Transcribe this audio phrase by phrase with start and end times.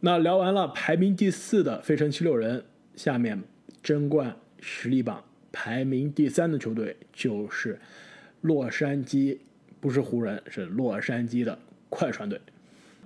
[0.00, 2.62] 那聊完了排名第四的费城七六人，
[2.94, 3.42] 下面
[3.82, 7.80] 争冠实力榜排名第三的球队就是
[8.42, 9.38] 洛杉矶，
[9.80, 11.58] 不是湖人，是洛杉矶的
[11.90, 12.40] 快船队。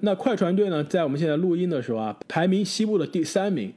[0.01, 3.73] 那快船队呢，在我们现在录音的时候啊，排名西部的第三名，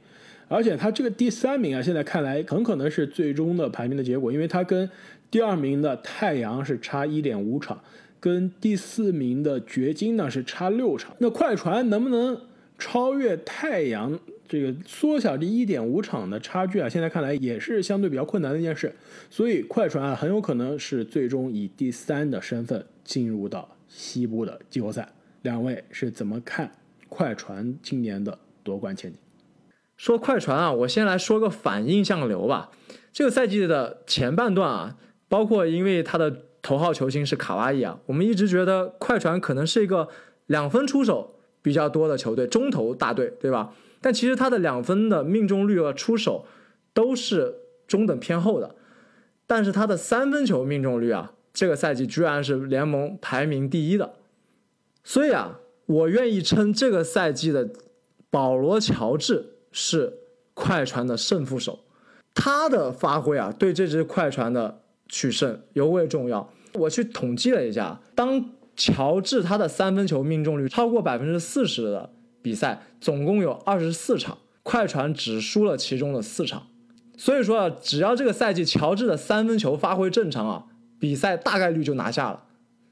[0.48, 4.90] 而且他这个第三名啊，现在看来很可能是最终的排名的结果，因为他跟
[5.30, 7.80] 第二名的太阳是差一点五场，
[8.20, 11.16] 跟第四名的掘金呢是差六场。
[11.20, 12.38] 那快船能不能？
[12.78, 18.94] 超越太阳这个缩小这一点五场的差距啊，现在看来也是相对比较困难的一件事。
[19.30, 25.08] 所以快船啊，很有可能是最终以第三的身份进入到西部的季后赛。
[25.42, 26.70] 两位是怎么看
[27.08, 29.18] 快船今年的夺冠前景？
[29.96, 32.70] 说快船啊，我先来说个反印象流吧。
[33.12, 34.96] 这个赛季的前半段啊，
[35.28, 40.08] 包括因为他的头号球星是卡哇伊啊，我们一直觉得快船可能是一个
[40.46, 41.35] 两分出手。
[41.66, 43.74] 比较多的球队，中投大队，对吧？
[44.00, 46.46] 但其实他的两分的命中率和出手
[46.94, 47.56] 都是
[47.88, 48.76] 中等偏后的，
[49.48, 54.14] 但是他的三分球命中率啊，这个赛季居然是联盟排名第一的。
[55.02, 57.68] 所以啊，我愿意称这个赛季的
[58.30, 60.18] 保罗乔治是
[60.54, 61.80] 快船的胜负手，
[62.32, 66.48] 他的发挥啊，对这支快船的取胜尤为重要。
[66.74, 72.10] 我去统计了一下，当乔治他的三分球命中率超过百分之四十的
[72.42, 76.66] 比赛，总共有二十四场，快船只输了其中的四场。
[77.16, 80.66] 所以说啊，只要这个赛季乔治的三分球发挥正常啊，
[80.98, 82.44] 比赛大概率就拿下了。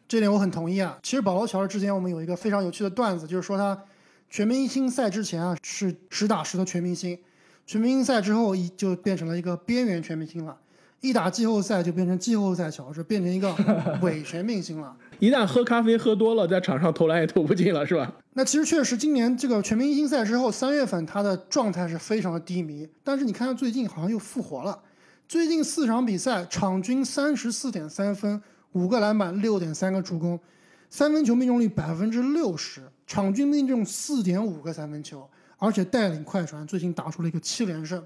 [0.09, 0.99] 这点我很同意啊。
[1.03, 3.85] 其实保罗乔治之前我们有一个非常有趣的段子，就是说他
[4.31, 7.19] 全明星赛之前啊是实打实的全明星，
[7.67, 10.57] 全明星赛之后一就变成了一个边缘全明星了。
[11.05, 13.55] 一打季后赛就变成季后赛乔治，变成一个
[14.01, 14.97] 伪全明星了。
[15.19, 18.11] 一旦喝咖啡喝多了，在场上投篮也投不进了，是吧？
[18.33, 22.89] 那其实确实，今年这个全明星赛之后，三月份他的状态是非常的低迷。
[23.03, 24.81] 但是你看他最近好像又复活了，
[25.29, 28.41] 最近四场比赛场均三十四点三分，
[28.73, 30.41] 五个篮板，六点三个助攻，
[30.89, 35.29] 三分球命中率百分之六十，场均命中四点五个三分球，
[35.59, 38.03] 而且带领快船最近打出了一个七连胜，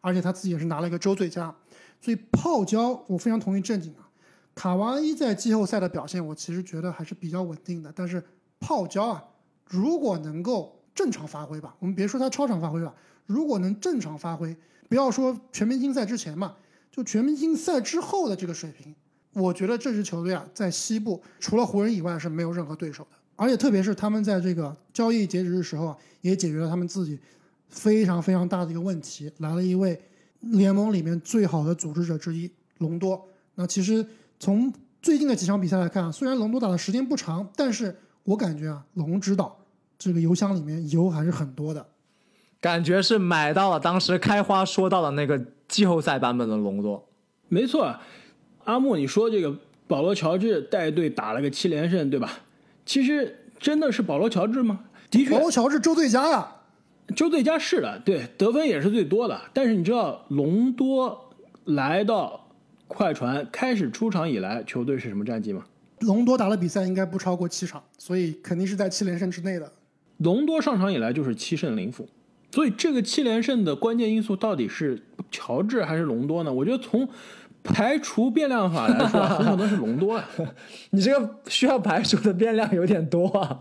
[0.00, 1.54] 而且他自己也是拿了一个周最佳。
[2.00, 4.08] 所以泡椒，我非常同意正经啊。
[4.54, 7.92] 卡哇伊在季后赛的表现，我其实觉得还是比较稳定的。
[7.94, 8.20] 但是
[8.58, 9.24] 泡椒啊，
[9.68, 12.92] 如果能够正常发挥吧，我们别说他超常发挥吧，
[13.26, 14.56] 如果能正常发挥，
[14.88, 16.56] 不要说全明星赛之前嘛，
[16.90, 18.92] 就全明星赛之后的这个水平，
[19.32, 23.10] 我觉得这支球队啊，在西部除了湖人以外是没有任何对手的。
[23.36, 27.16] 而且特别是他们在这个交易截止的时候啊，也解决了他们自己
[27.68, 30.00] 非常非常大的一个问题，来了一位。
[30.40, 33.28] 联盟里面最好的组织者之一隆多。
[33.54, 34.06] 那其实
[34.38, 34.72] 从
[35.02, 39.58] 最近的几场比赛来看啊，虽然隆多打的时间不长，但是我感觉啊，龙指导
[39.98, 41.86] 这个油箱里面油还是很多的。
[42.60, 47.08] 感觉是买到了当时开花说到的那个季后赛版本的隆多。
[47.48, 47.96] 没错，
[48.64, 49.56] 阿木，你说这个
[49.86, 52.40] 保罗乔治带队打了个七连胜，对吧？
[52.84, 54.80] 其实真的是保罗乔治吗？
[55.10, 56.56] 的确，保罗乔治周最佳呀。
[57.16, 59.40] 周最佳是的，对得分也是最多的。
[59.52, 61.30] 但是你知道，隆多
[61.64, 62.48] 来到
[62.86, 65.64] 快船开始出场以来，球队是什么战绩吗？
[66.00, 69.72] 隆多打了比赛应该不超过七场，所以肯定是在七连胜之内的。
[70.18, 72.08] 隆多上场以来就是七胜零负，
[72.50, 76.52] 所以这个七连胜的关键因素到底是乔治还是隆多呢？
[76.52, 77.08] 我觉得从
[77.64, 80.24] 排除变量法来说，很可能是隆多啊。
[80.90, 83.58] 你这个需要排除的变量有点多啊。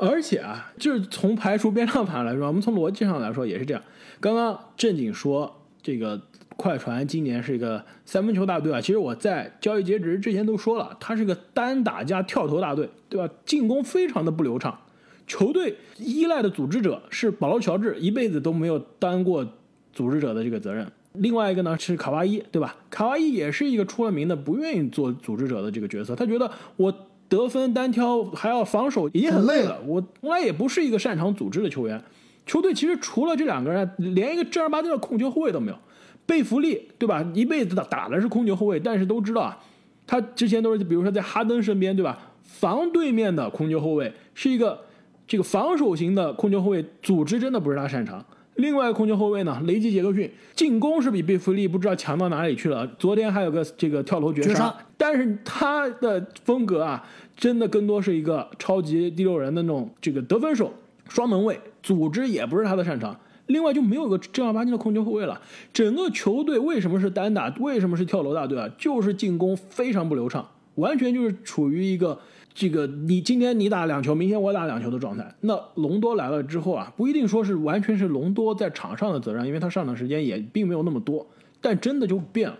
[0.00, 3.82] 而且啊，就是从排除变量法来说， 我们从逻辑上来说也是这样。
[4.18, 6.18] 刚刚正经说这个
[6.56, 13.32] 快船今年是一个三分球大队啊，其实我在交易截止之前都说了，他是个单打加跳投大队，对吧？
[13.44, 14.78] 进攻非常的不流畅，
[15.26, 19.46] 球队依赖的组织者是保罗乔治，一辈子都没有担过
[19.92, 20.90] 组织者的这个责任。
[21.12, 22.74] 另外一个呢是卡哇伊，对吧？
[22.88, 27.06] 卡哇伊也是一个出了名的不愿意做组织者的这个角色，他觉得我。
[27.30, 29.80] 得分单挑还要防守，已经很累了。
[29.86, 32.02] 我从来也不是一个擅长组织的球员。
[32.44, 35.78] 球队其实除了这两个人，连一个正儿八经的控球后卫都没有。
[36.26, 37.24] 贝弗利，对吧？
[37.32, 39.58] 一辈子打打的是控球后卫，但是都知道啊，
[40.06, 42.18] 他之前都是比如说在哈登身边，对吧？
[42.42, 44.80] 防对面的控球后卫是一个
[45.26, 48.24] 这个防守型的控球后卫，组织真的不是他擅长。
[48.56, 52.86] 另外控球后卫呢，雷吉杰克逊进攻是比贝弗利不知道强到哪里去了。
[52.98, 57.02] 昨天还有个这个跳投绝杀，但是他的风格啊，
[57.36, 60.72] 真的更多是一个超级第六人的那种这个得分手、
[61.08, 63.18] 双门卫，组织也不是他的擅长。
[63.46, 65.40] 另外就没有个正儿八经的控球后卫了。
[65.72, 67.48] 整个球队为什么是单打？
[67.58, 68.68] 为什么是跳楼大队啊？
[68.78, 72.20] 就是进攻非常不流畅，完全就是处于一个
[72.52, 75.34] 这个你今天你打两球，明天我打两球的状态。
[75.40, 81.26] 那隆多来了之后啊，不一定说是完全是隆多在场上的责任，因为他上场时间也并没有那么多，
[81.60, 82.58] 但真的就变了。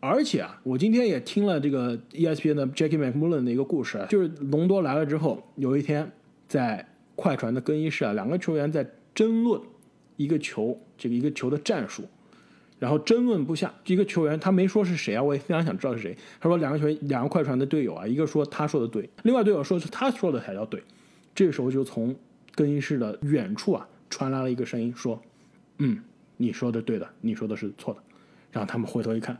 [0.00, 6.10] 而且啊，我今天也听了这个 ESPN 的 Jackie McMullen 的一个故事，就是隆多来了之后，有一天
[6.48, 9.60] 在快船的更衣室啊，两个球员在争论
[10.16, 12.04] 一个球，这个一个球的战术。
[12.80, 16.16] 然后争论不下，一个球员他没说是谁啊，我也非常想知道是谁。
[16.40, 20.82] 他说两个球员，两个快船的队友啊，一个说他说的对，另外队友说是他说的才叫对。
[21.34, 22.16] 这时候就从
[22.54, 25.20] 更衣室的远处啊传来了一个声音，说
[25.78, 26.02] ：“嗯，
[26.38, 28.00] 你说的对的，你说的是错的。”
[28.50, 29.38] 然后他们回头一看，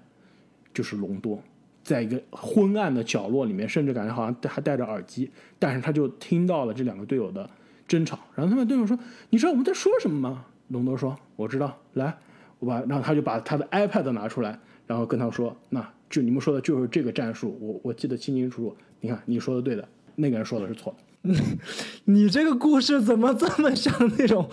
[0.75, 1.43] 就是隆多，
[1.83, 7.49] 在一个昏暗的角落里面，甚至感觉好像还戴着耳机，但是他就听到了这两个队友的
[7.89, 8.19] 争吵。
[8.35, 8.99] 然后他们队友说
[9.31, 12.17] ：“你知道我们在说什么吗？”隆多说：“我知道，来。”
[12.61, 18.77] 我把，然后他就把他的 iPad 拿出来，然后跟他说：“那就你们说的就是这个战术，我我记得清清楚楚。
[19.01, 21.35] 你看你说的对的，那个人说的是错的。
[22.05, 24.49] 你这个故事怎么这么像那种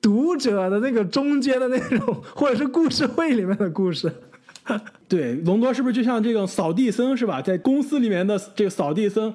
[0.00, 4.12] 读者的那个中间的那种，或者是故事会里面的故事？
[5.08, 7.40] 对，隆多是不是就像这种扫地僧是吧？
[7.40, 9.32] 在公司里面的这个扫地僧。”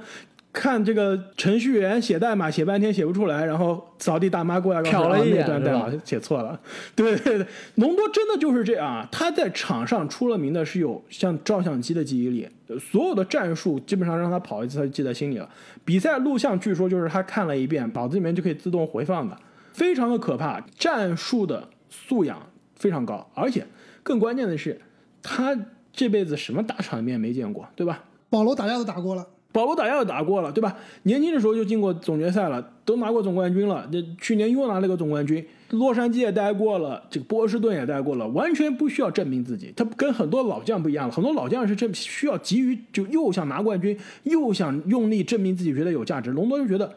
[0.59, 6.59] 看这个程序员写代码写半天写不出来，然后扫地大妈过来瞟了一眼，代码写错了。
[6.95, 12.49] 对 对对，隆多真的就是这样啊，他在场上出了名的是有像照相机的记忆力，
[12.79, 15.47] 所有的战术基本上让他跑一次他就记在心里了。
[15.85, 19.37] 比赛录像据说就是他看了一遍，脑子里面就可以自动回放的，
[19.73, 20.59] 非常的可怕。
[20.75, 22.41] 战术的素养
[22.75, 23.63] 非常高，而且
[24.01, 24.81] 更关键的是，
[25.21, 25.55] 他
[25.93, 28.03] 这辈子什么大场面没见过，对吧？
[28.29, 29.25] 保罗打架都打过了。
[29.51, 30.77] 保罗打架也打过了，对吧？
[31.03, 33.89] 年轻的时候就进过总决赛了，都拿过总冠军了。
[33.91, 39.73] 这去年又拿了个总冠军，洛杉矶也待过了，这个波士顿也待过了，完全不需要证明自己。
[39.75, 46.29] 他跟很多老将不一样，很多老将是这需要急于就又想拿冠军，又想用力证明自己，觉得有价值。
[46.31, 46.93] 隆多就觉得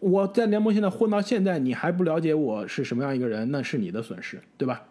[0.00, 4.82] 我在联盟现在混到现在，你还不了解我是什么样一个人，那是你的损失，对吧？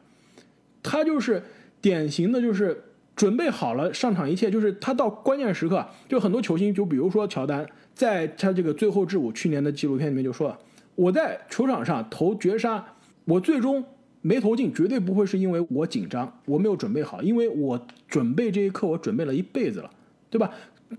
[0.81, 1.44] 他就是
[1.81, 2.83] 典型的，就是。
[3.21, 7.63] 准备好了上场，一切就是他到关键时刻，就很多球星，就比如说乔丹，
[7.94, 10.57] 在他这个最后之舞去年的纪录片里面就说了，
[10.95, 12.83] 我在球场上投绝杀，
[13.25, 13.85] 我最终
[14.23, 19.91] 没投进，绝对不会是因为我紧张，我没有准备好，因为我准备这一刻我准备了一辈子了，
[20.31, 20.50] 对吧？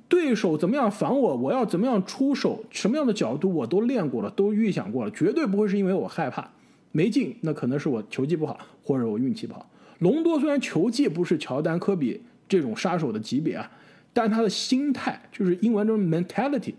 [0.09, 6.49] 对手怎么样防我，我要怎么样出手，什么样的角度我都练过了，都预想过了，绝对不会是因为我害怕
[6.93, 9.67] 没进，那可能是我球技不好，或者我运气不好。
[10.03, 13.71] 隆多虽然球技不是乔丹、科比这种杀手的级别啊，
[14.13, 16.75] 但他的心态就是英文中 mentality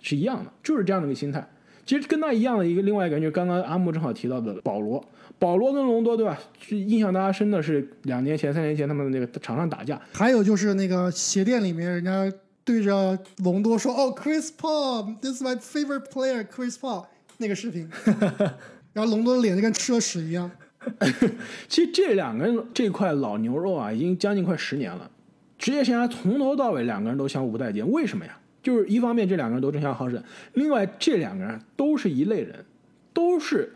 [0.00, 1.46] 是一样的，就是这样的一个心态。
[1.84, 5.04] 其实跟他一样的一个另外一个，就是刚刚阿木正好提到的保罗。
[5.40, 6.38] 保罗跟隆多对吧？
[6.70, 10.00] 印象大家深的是两年前、三年前他们的那个场上打架。
[10.12, 12.32] 还有就是那个鞋店里面，人家
[12.64, 17.06] 对着隆多说：“哦，Chris Paul，this is my favorite player，Chris Paul。”
[17.38, 17.90] 那个视频，
[18.94, 20.48] 然后隆多的脸就跟吃了屎一样。
[21.68, 25.10] 其实这两个人这块老牛肉啊，已经将近快十年了。
[25.58, 27.88] 职业生涯从头到尾，两个人都相互不待见。
[27.90, 28.38] 为什么呀？
[28.62, 30.22] 就是一方面这两个人都争强好胜，
[30.54, 32.64] 另外这两个人都是一类人，
[33.12, 33.72] 都是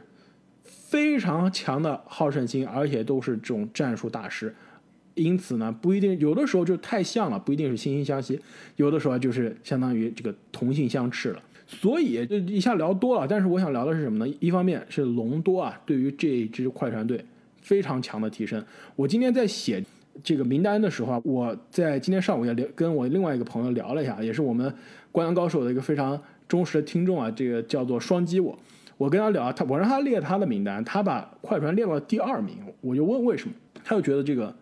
[0.62, 4.54] 非常强的好胜心，而且都是这种战术大师。
[5.14, 8.40] 因此呢，不一定有的时候就太像了，不一定是惺惺相惜，
[8.76, 11.42] 有的时候就是相当于这个同性相斥了。
[11.68, 14.34] 所以这一下聊多了，但是我想聊的是什么呢？
[14.38, 17.22] 一方面是隆多啊，对于这支快船队
[17.60, 18.64] 非常强的提升。
[18.94, 19.84] 我今天在写
[20.22, 24.72] 这个名单的时候啊，我在今天上午也聊，跟我另外一个朋友聊了一下，也是我们
[25.10, 28.56] 灌篮高手的一个非常忠实的听众啊，这个叫做双击我。
[28.96, 34.54] 我跟他聊，他我让他列他的名单，他把快船列到第二名，我就问为什么，他就觉得这个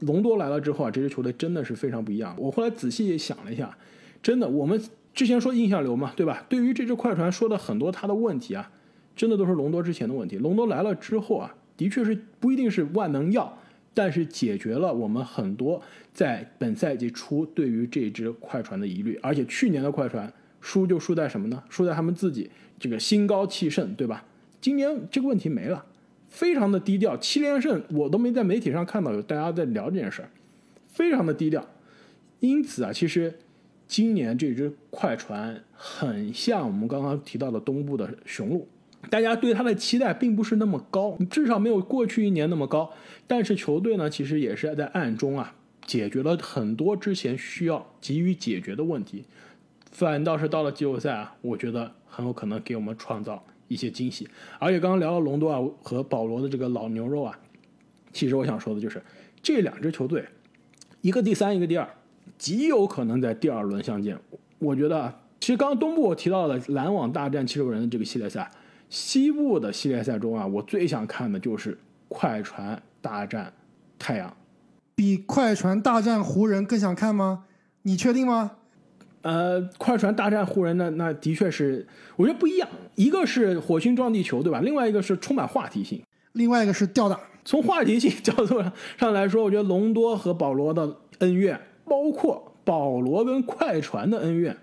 [0.00, 2.36] 隆多来了之后啊，这支球队真的是非常不一样。
[2.38, 3.74] 我后来仔细想了一下，
[4.22, 4.78] 真的我们。
[5.16, 6.44] 之前说印象流嘛，对吧？
[6.46, 8.70] 对于这支快船说的很多他的问题啊，
[9.16, 10.36] 真的都是隆多之前的问题。
[10.36, 13.58] 隆多来了之后啊，的确是不一定是万能药，
[13.94, 15.80] 但是解决了我们很多
[16.12, 19.18] 在本赛季初对于这支快船的疑虑。
[19.22, 20.30] 而且去年的快船
[20.60, 21.62] 输就输在什么呢？
[21.70, 24.22] 输在他们自己这个心高气盛，对吧？
[24.60, 25.82] 今年这个问题没了，
[26.28, 30.28] 非常的低调，七连胜我都没在媒体上看到有大家在聊这件事儿，
[30.88, 31.66] 非常的低调。
[32.40, 33.32] 因此啊，其实。
[33.88, 38.68] 今年这支快船很像我们刚刚提到的东部的雄鹿，
[39.08, 42.92] 大家对他的期待并不是那么高，至少没有过去一年那么高。
[43.28, 45.54] 但是球队呢，其实也是在暗中啊
[45.86, 49.24] 解决了很多之前需要急于解决的问题，
[49.92, 54.28] 反倒是到了季后赛啊，我觉得很有可能给我们创造一些惊喜。
[54.58, 57.38] 而且刚刚聊到隆多啊和保罗的这个老牛肉啊，
[58.12, 59.00] 其实我想说的就是
[59.40, 60.24] 这两支球队，
[61.02, 61.88] 一个第三，一个第二。
[62.38, 64.18] 极有可能在第二轮相见，
[64.58, 68.50] 我觉得其实刚刚东部我提到了篮网大战七六人的这个系列赛，
[68.88, 71.78] 西部的系列赛中啊，我最想看的就是
[72.08, 73.52] 快船大战
[73.98, 74.36] 太阳。
[74.94, 77.44] 比快船大战湖人更想看吗？
[77.82, 78.52] 你确定吗？
[79.22, 82.68] 呃，快船大战湖人呢，那的确是，我觉得不一样。
[82.94, 84.60] 一个是火星撞地球，对吧？
[84.60, 86.00] 另外一个是充满话题性。
[86.32, 87.18] 另外一个是吊打。
[87.44, 94.54] 从话题性 角度上上来说，我觉得隆多和保罗的恩怨，包括保罗跟快船的恩怨，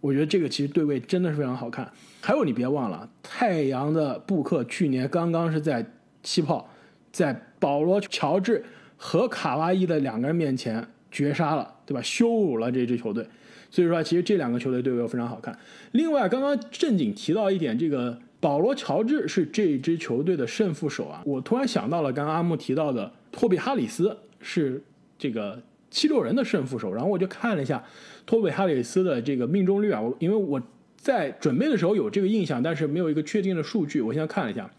[0.00, 1.88] 我觉得这个其实对位真的是非常好看。
[2.20, 5.84] 还有你别忘了，太阳的布克去年刚刚是在
[6.22, 6.68] 气泡，
[7.12, 8.64] 在保罗、乔治
[8.96, 12.02] 和卡哇伊的两个人面前绝杀了，对吧？
[12.02, 13.26] 羞辱了这支球队。
[13.70, 15.56] 所以说，其实这两个球队对位非常好看。
[15.92, 18.18] 另外，刚刚正经提到一点，这个。
[18.42, 21.20] 保罗·乔治是这支球队的胜负手啊！
[21.26, 24.82] 我突然想到了刚刚阿木提到的托比·哈里斯是
[25.18, 27.84] 这个七六人的胜负手，然后我就看了一下
[28.24, 30.62] 托比·哈里斯的这个命中率啊，我因为我
[30.96, 34.00] 在准备的时候有这个印象，但是没有一个确定的数据。
[34.00, 34.70] 我现在看了一下，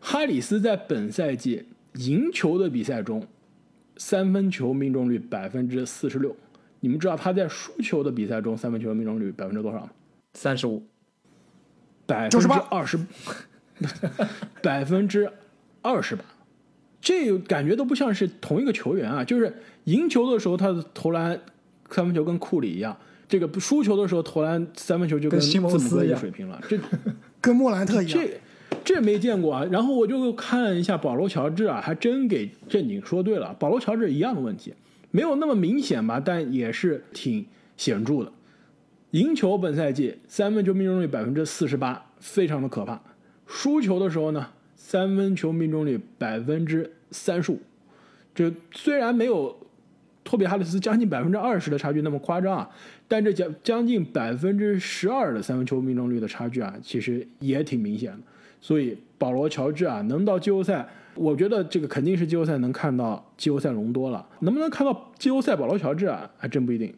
[0.00, 3.26] 哈里斯在本赛季赢球的比赛中，
[3.96, 6.36] 三分球命中率百分之四十六。
[6.80, 9.90] 你们知道他在输球的比赛中三分球命中率百分之多少吗？
[10.34, 10.82] 三十五。
[12.06, 12.98] 百分之二十，
[14.62, 15.26] 百分之
[15.80, 16.22] 二十八，
[17.00, 19.24] 这感觉都不像是同一个球员啊！
[19.24, 21.38] 就是赢球的时候他的投篮
[21.90, 22.96] 三分球跟库里一样，
[23.28, 26.78] 这个输球的时候投篮三分球就跟字母哥一水平了，这
[27.40, 29.64] 跟莫兰特一样，这这没见过啊！
[29.70, 34.74] 然后我就看一下保罗乔治啊，还真给正经说对了，保罗乔治一样的问题，
[35.10, 37.44] 没有那么明显吧，但也是挺
[37.76, 38.32] 显著的。
[39.12, 43.00] 赢球本赛季三分球命中率百分之四十八，非常的可怕。
[43.46, 47.60] 输球的时候呢，三分球命中率百分之三十五。
[48.34, 49.56] 这虽然没有
[50.24, 52.68] 托比哈里斯将近百分之二十的差距那么夸张啊，
[53.06, 58.18] 但这将将近百分之十二的三分球命中率的差距啊，其实也挺明显的。
[58.60, 64.26] 所以保罗乔治啊，能到季后赛，我觉得这个肯定是季后赛能看到季后赛隆多了。
[64.40, 66.92] 能不能看到季后赛保罗乔治啊，还真不一定。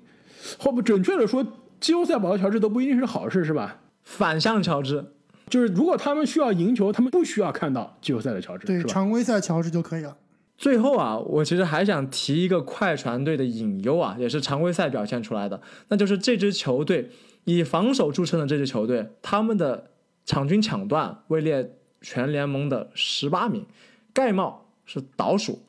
[0.59, 1.45] 或不准确的说。
[1.79, 3.79] 季后赛保罗乔治都不一定是好事，是吧？
[4.03, 5.05] 反向乔治，
[5.51, 10.17] 就是如果他们需要赢球，他们不需要看到季后赛的乔治，对，常规赛乔治就可以了。
[10.57, 17.11] 最后啊，我其实还想提一个快船队的隐忧啊，也是常规赛表现出来的，那就是这支球队
[17.45, 19.91] 以防守著称的这支球队，他们的
[20.25, 23.67] 场均抢断位列全联盟的十八名，
[24.13, 25.61] 盖帽是倒数。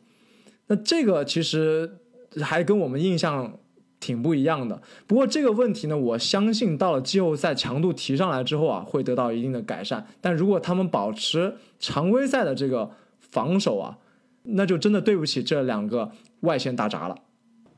[0.67, 1.97] 那这个其实
[2.41, 3.57] 还跟我们印象。
[3.99, 10.05] 挺不一样的，不过这个问题呢，我相信到了季后赛强度提上来之后啊，会得到一定的改善。
[10.21, 13.97] 但如果他们保持常规赛的这个防守啊，
[14.47, 16.11] 那就真的对不起这两个
[16.41, 17.15] 外线大闸了。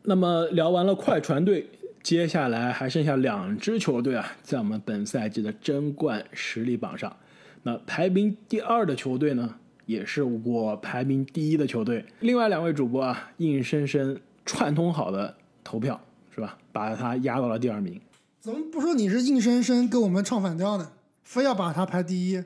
[0.04, 1.68] 那么聊完了快船队，
[2.02, 7.16] 接下来还剩下两支球队啊，在我们本赛季的争冠实力榜上，
[7.64, 12.06] 那排名第二的球队呢，也是我排名第一的球队。
[12.20, 16.00] 另外两位主播啊，硬生生串通好的投票。
[16.32, 16.58] 是吧？
[16.72, 18.00] 把他压到了第二名。
[18.40, 20.92] 怎么不说你是硬生生跟我们唱反调呢？
[21.22, 22.42] 非要把他排第一？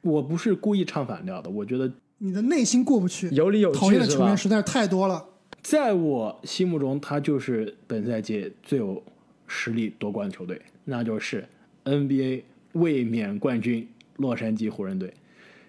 [0.00, 5.24] 我不是故意唱反调的，我觉得你的内心过不去，有理有据讨厌的球员实在是太多了。
[5.62, 9.02] 在我心目中，他就是本赛季最有
[9.46, 11.46] 实力夺冠的球队，那就是
[11.84, 12.42] NBA
[12.72, 15.12] 卫冕冠军洛杉矶湖人队，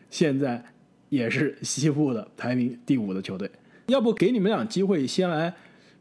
[0.09, 0.63] 现在
[1.09, 3.49] 也是西部的排名第五的球队。
[3.87, 5.53] 要不给你们俩机会，先来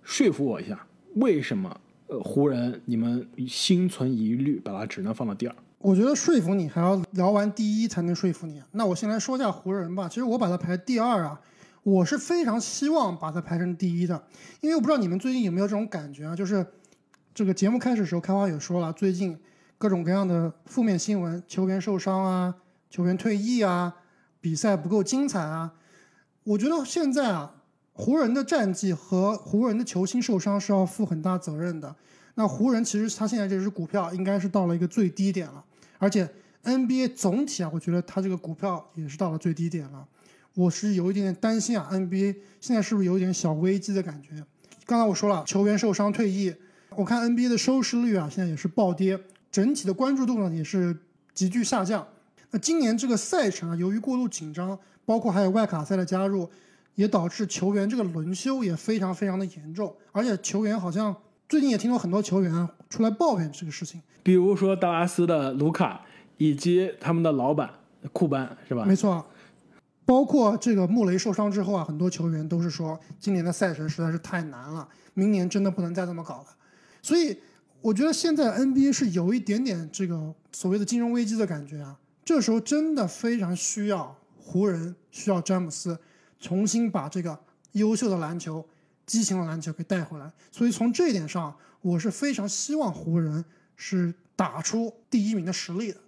[0.02, 0.86] 说服我一下。
[1.14, 5.56] 为什么呃湖人你们心存疑虑，把它只能放到第二？
[5.78, 8.62] 我觉得说服你还要聊完第一才能说服你。
[8.72, 10.08] 那我先来说一下湖人吧。
[10.08, 11.40] 其实我把它排第二啊，
[11.82, 14.22] 我是非常希望把它排成第一的，
[14.60, 16.66] 因为我不知道你们最近有没有这种感觉啊，就是
[17.34, 19.38] 这个节目开始的时候，开花也说了，最近
[19.78, 22.54] 各种各样的负面新闻，球员受伤啊，
[22.90, 23.94] 球员退役啊，
[24.40, 25.74] 比赛不够精彩啊，
[26.44, 27.52] 我觉得现在啊。
[27.98, 31.96] 湖人的战绩和湖人的球星受伤是要负很大责任的。
[32.38, 35.64] 那湖人其实他现在这只股票应该是到了一个最低点了，
[35.98, 36.28] 而且
[36.64, 40.06] NBA 总体啊，我觉得他这个股票也是到了最低点了。
[40.54, 44.44] 我是有一点点担心啊，NBA 现在是不是有点小危机的感觉？
[44.84, 46.54] 刚才我说了，球员受伤退役，
[46.90, 49.18] 我看 NBA 的收视率啊，现在也是暴跌，
[49.50, 50.96] 整体的关注度呢也是
[51.34, 52.06] 急剧下降。
[52.50, 56.48] 那今年这个赛程啊，由于过度紧张，包括还有外卡赛的加入。
[56.96, 61.14] 也导致球员这个轮休也非常非常的严重，而且球员好像
[61.48, 66.04] 最近也听到很多球员出来抱怨这个事情，比如说达拉斯的卢卡
[66.38, 67.70] 以及他们的老板
[68.12, 68.84] 库班，是吧？
[68.84, 69.24] 没错，
[70.04, 76.46] 包括这个穆雷受伤之后啊，很多球员都是说今年的赛程实在是太难了，明年真的不能再这么搞了。
[77.00, 77.38] 所以
[77.80, 81.96] 我觉得现在 NBA 是有一点点这个所谓的金融危机的感觉啊。
[82.24, 85.96] 这时候真的非常需要湖人，需要詹姆斯
[86.40, 87.38] 重新把这个
[87.72, 88.66] 优秀的篮球、
[89.06, 90.30] 激情的篮球给带回来。
[90.50, 93.44] 所以从这一点上，我是非常希望湖人
[93.76, 95.98] 是打出第一名的实力的。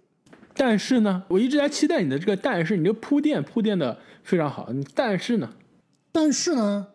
[0.55, 4.69] 但是呢，我一直在期待你的这个，但是你这铺垫铺垫的非常好。
[4.93, 5.53] 但是呢，
[6.11, 6.87] 但是呢，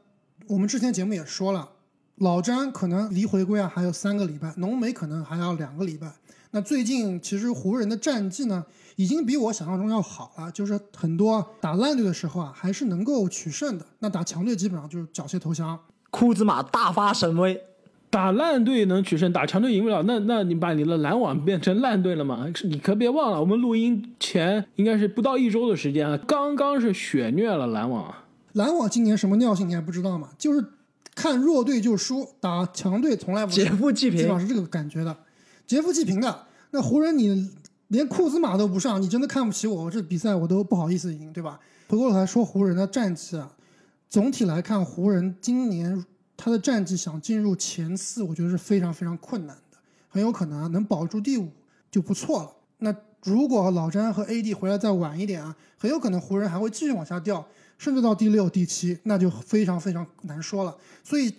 [0.49, 1.71] 我们之前节目也说了，
[2.17, 6.13] 老詹可能离回归啊还有三个礼拜，浓眉可能还要两个礼拜。
[6.51, 13.87] 那最近其实湖人的战绩呢，已经比我想象中要好了，就是很多打烂队的时候啊，还是能够取胜的。
[14.01, 15.81] 那打强队基本上就是缴械投降。
[16.15, 17.61] 库兹马大发神威。
[18.09, 20.05] 打烂队能取胜，打强队赢不了。
[20.05, 22.47] 那那你把你的篮网变成烂队了吗？
[22.63, 28.27] 你可别忘了，我们录音前应该是不到一周的时间啊，刚刚是血虐了篮网啊。
[28.53, 30.29] 篮网今年什么尿性你还不知道吗？
[30.39, 30.65] 就是
[31.17, 35.17] 看弱队就输，打强队从来不劫富济贫，基本上是这个感觉的，
[35.67, 36.43] 劫富济贫的。
[36.71, 37.51] 那湖人你
[37.89, 39.91] 连库兹马都不上，你真的看不起我？
[39.91, 41.59] 这比赛我都不好意思赢，对吧？
[41.89, 43.51] 回过头来说湖人的战绩啊，
[44.15, 46.07] 总体来看湖人今年。
[46.37, 49.79] 他的战绩想进入前四，我觉得是非常非常困难的，
[50.09, 51.51] 很有可能啊能保住第五
[51.91, 52.53] 就不错了。
[52.79, 52.95] 那
[53.25, 57.45] 如果老詹和 AD 回来再晚一点啊，很有可能湖人还会继续往下掉，
[57.79, 60.77] 甚至到第六、第七，那就非常非常难说了。
[61.03, 61.35] 所以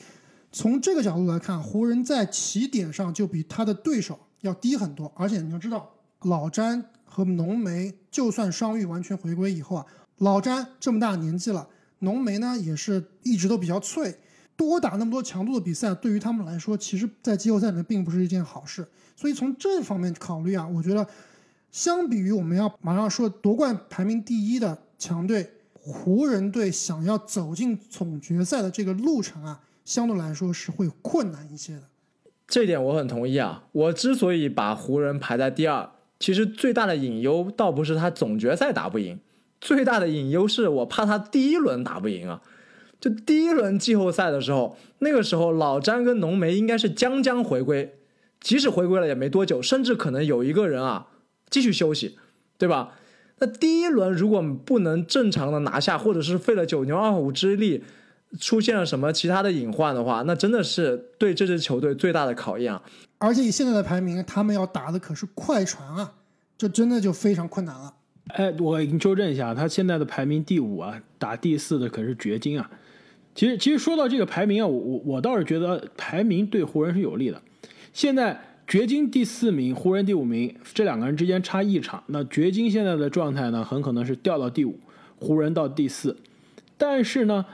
[0.51, 5.09] 从这个角度来看，湖人在起点上就比他的对手要低很多。
[5.15, 9.85] 而且你要知道，老詹和浓眉就算伤愈完全回归以后啊，
[10.17, 11.67] 老詹这么大年纪了，
[12.05, 14.15] 浓眉呢也是一直都比较脆。
[14.57, 18.87] 多打那么多强度的比赛，对于他们来说，其实，在季后赛里面并不是一件好事。
[19.13, 21.05] 所以从这方面考虑啊，我觉得，
[21.71, 31.83] 相比于我们要马上说夺冠排名第一的强队湖人队，想要走进总决赛的这个路程啊，相对来说是会困难一些的。
[32.47, 33.65] 这点我很同意啊。
[33.73, 39.19] 我之所以把湖人排在第二，其实最大的隐忧倒不是他总决赛打不赢，
[39.59, 42.41] 最大的隐忧是我怕他第一轮打不赢啊。
[42.99, 47.97] 就第一轮季后赛的时候，那个时候老詹跟浓眉应该是将将回归，
[48.39, 51.07] 即使回归了也没多久，甚至可能有一个人啊
[51.49, 52.17] 继续休息，
[52.57, 52.93] 对吧？
[53.39, 57.83] 那第一轮如果不能正常的拿下，或者是费了九牛二虎之力，
[58.39, 62.81] 出现了什么其他的隐患的话，那真的是对这支球队最大的考验啊！
[63.17, 66.13] 而且以现在的排名，他们要打的可是快船啊，
[66.57, 67.93] 这真的就非常困难了。
[68.27, 72.69] 哎，我给你纠正一下，他现在的排名第五啊，打第四的可是掘金啊。
[73.35, 77.41] 其实，其实说到这个排名啊，我我倒是觉得排名对湖人是有利的。
[77.93, 82.03] 现在掘金第四名，湖人第五名，这两个人之间差一场。
[82.07, 84.79] 那掘金现在的状态呢，很可能是掉到第五，
[85.17, 86.17] 湖人到第四。
[86.77, 87.45] 但是呢，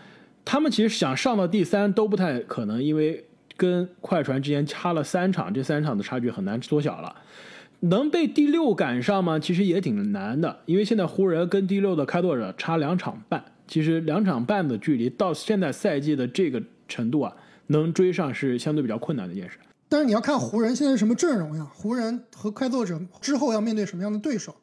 [0.46, 3.26] 他们其实想上到第三都不太可能，因为
[3.58, 7.16] 跟快船之间差了三场，这三场的差距很难缩小了。
[7.82, 9.40] 能被第六赶上吗？
[9.40, 13.44] 其实也挺难的，因为现在湖人跟第六的开拓者差两场半。
[13.68, 17.34] 其实两场半的距离到现在赛季的这个程度啊，
[17.68, 19.58] 能追上是相对比较困难的一件事。
[19.90, 21.66] 但是你要看湖人现在是什么阵容呀？
[21.74, 24.56] 湖人和开拓者之后要面对什么样的对手？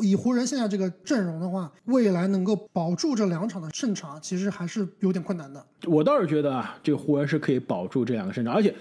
[0.00, 5.64] 以湖人现在这个阵容的话，未来能够保住这两场的胜场，其实还是有点困难的。
[5.86, 8.74] 我倒是觉得啊，这个湖人是可以保住这两个胜场，而且。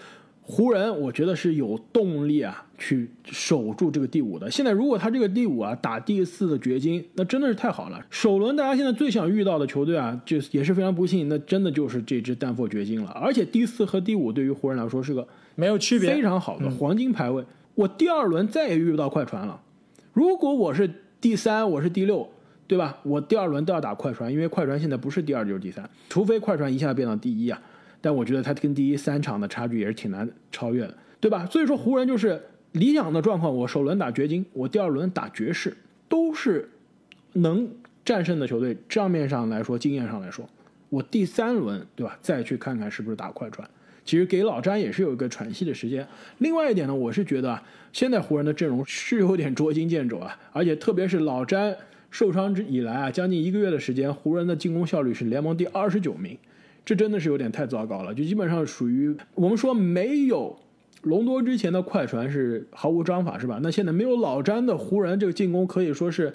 [0.48, 4.50] 湖人，我觉得是有动力啊，去守住这个第五的。
[4.52, 8.00] 现在如果他这个第五啊打第四的掘金，那真的是太好了。
[8.12, 13.10] 首轮大家现在最想遇到的球队啊，就也是非常不幸，那真的就是这支丹佛掘金了。
[13.10, 17.44] 而且第四和第五对于湖人来说是个没有区别，非常好的黄金排位。
[17.74, 19.60] 我第二轮再也遇不到快船了。
[20.14, 20.88] 如果我是
[21.20, 22.30] 第三，我是第六，
[22.68, 23.00] 对吧？
[23.02, 27.60] 我第二轮都要打快船，因为快船现在不是第二就是第三，除非快船一下变到第一啊。
[28.06, 31.44] 但我觉得他跟第一三场的差距也是挺难超越的，对吧？
[31.48, 32.40] 所以说湖人就是
[32.74, 35.76] 理想的状况，我首轮打掘金，我第二轮打爵士，
[36.08, 36.70] 都是
[37.34, 37.68] 能
[38.04, 38.78] 战胜的球队。
[38.88, 40.48] 账面上来说，经验上来说，
[40.90, 42.16] 我第三轮，对吧？
[42.22, 43.68] 再去看看是不是打快船，
[44.04, 46.08] 其实给老詹也是有一个喘息的时间。
[46.38, 51.76] 另外一点呢，我是觉得啊，现在湖人的阵容是有点捉襟见肘啊，而且特别是老詹
[52.12, 56.38] 受伤之以来啊，将近一个月的时间，湖人的进攻效率是联盟第二十九名。
[56.86, 60.56] 这真的是有点太糟糕了，就基本上属于我们说没有
[61.02, 63.60] 隆多之前的快船是毫无章法，是吧？
[63.64, 66.32] 那现在没有老詹的湖人，这个进攻可以说是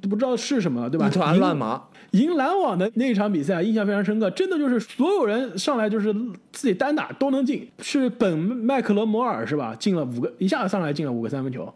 [0.00, 1.08] 都不知道是什么了，对吧？
[1.08, 1.80] 一团乱麻。
[2.10, 6.12] 赢篮网的那一场比赛印象非常深刻，真的就是所有人上来就是
[6.52, 9.74] 自己单打都能进，是本麦克罗摩尔是吧？
[9.76, 11.72] 进了五个，一下子上来进了五个三分球，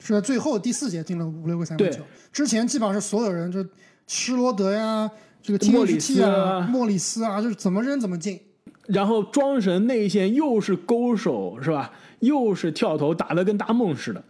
[0.00, 2.02] 是在最后第四节进了五六个三分球。
[2.32, 3.64] 之前基本上是所有人就
[4.06, 5.10] 施罗德呀。
[5.46, 8.40] 这个莫里斯啊，莫里斯啊，就是怎么扔怎么进。
[8.88, 11.92] 然后庄神内线又是勾手是吧？
[12.18, 14.24] 又是跳投，打得跟大梦似的。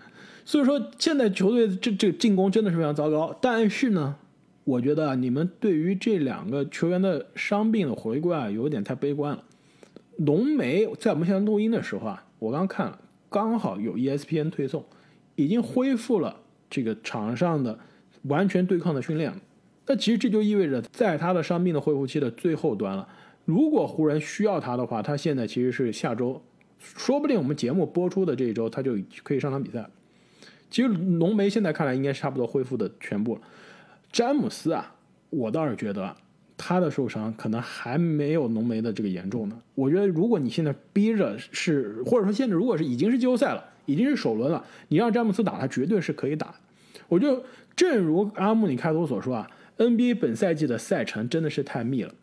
[0.45, 3.35] 所以说现在球队这这进攻真的是非常糟糕。
[3.41, 4.15] 但是呢，
[4.65, 9.43] 我觉得你们对于这两个球员的伤病的回归啊，有点太悲观了。
[10.19, 12.99] 浓眉在我们现在录音的时候啊，我刚看了，
[13.31, 14.85] 刚好有 ESPN 推送，
[15.35, 16.37] 已经恢复了
[16.69, 17.79] 这个场上的
[18.23, 19.37] 完全对抗的训练了。
[19.87, 23.09] 那其实这就意味着，在他的伤病的恢复期的最后端了。
[23.45, 26.43] 如果湖人需要他的话，他现在其实是下周，
[26.81, 29.89] 说不定我们节目播出的这一周他就可以上场比赛。
[30.69, 33.41] 其实浓眉现在看来应该差不多恢复的全部了。
[34.11, 34.95] 詹姆斯啊，
[35.31, 36.17] 我倒是觉得
[36.57, 39.57] 他的受伤可能还没有浓眉的这个严重呢。
[39.77, 46.57] 我觉得如果你现在逼着是，或者说现在如果是已经是季后赛了，已经是首轮了，你让詹姆斯打，他绝对是可以打。
[47.09, 47.45] 我就
[47.77, 52.15] 正如阿木你开头所说啊，NBA 本赛季的赛程真的是太密了。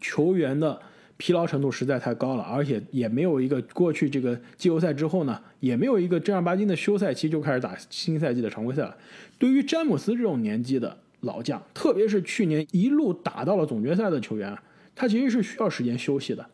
[0.00, 0.80] 球员的
[1.18, 8.96] 疲劳程度实在太高了，而且也没有一个过去这个季后赛之后呢，也没有一个正儿八经的休赛期就开始打新赛季的常规赛了。
[9.38, 14.56] 对于詹姆斯这种年纪的老将，特别是去年一路打到了总决赛的球员，
[14.96, 16.44] 他其实是需要时间休息的。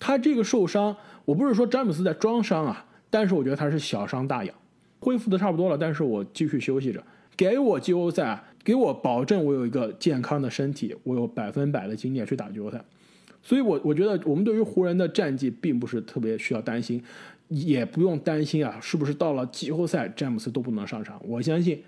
[0.00, 4.54] 他这个受伤，我不是说詹姆斯在装伤啊，但是我觉得他是小伤大养，
[4.98, 7.04] 恢复的差不多了，但是我继续休息着，
[7.36, 8.42] 给我季后赛。
[8.62, 12.84] 给我保证，我有一个健康的身体，我有百分百的精力去打季后赛。
[13.42, 17.02] 所以，我我觉得我们对于湖人的战绩并不是特别需要担心，
[17.48, 21.18] 也不用担心啊，是不是到了季后赛詹姆斯都不能上场？
[21.26, 21.82] 我相信，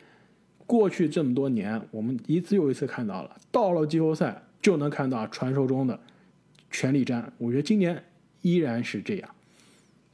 [0.67, 6.01] 过去这么多年，我们一次又一次看到了，到了季后赛就能看到传说中的
[6.71, 7.31] 全力战。
[7.37, 8.03] 我觉得今年
[8.41, 9.29] 依然是这样。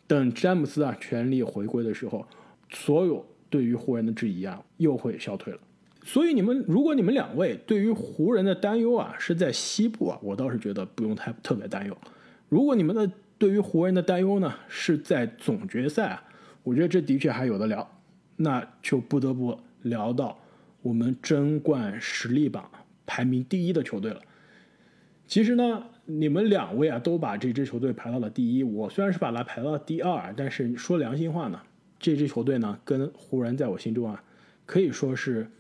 [0.08, 2.26] 等詹姆斯啊全力回归的时候，
[2.70, 5.60] 所有对于湖人的质疑啊又会消退了。
[6.04, 11.94] 所以你们，如果你们两位对于湖人的担忧啊是在西部啊，我倒是觉得不用太特别担忧。
[12.48, 16.24] 如果你们的对于湖人的担忧呢是在总决赛啊，
[16.62, 17.86] 我觉得这的确还有的聊。
[18.36, 20.38] 那就不得不聊到
[20.80, 22.70] 我们争冠实力榜
[23.04, 24.20] 排名第一的球队了。
[25.26, 31.60] 其实呢，你们两位啊都把这支球队排到了第一，我虽然是把它排到了第二，但是说良心话呢，
[31.98, 34.22] 这支球队呢跟湖人在我心中啊
[34.64, 35.50] 可以说是。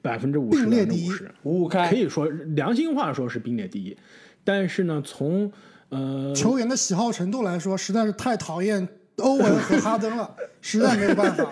[0.00, 3.96] 百分之五十，百分之五十，五五开，可以说良心话说是并列第一，
[4.44, 5.50] 但是呢，从
[5.88, 11.50] 呃球员的喜好程度来说，实在是太讨厌欧文和哈登了， 实在没有办法。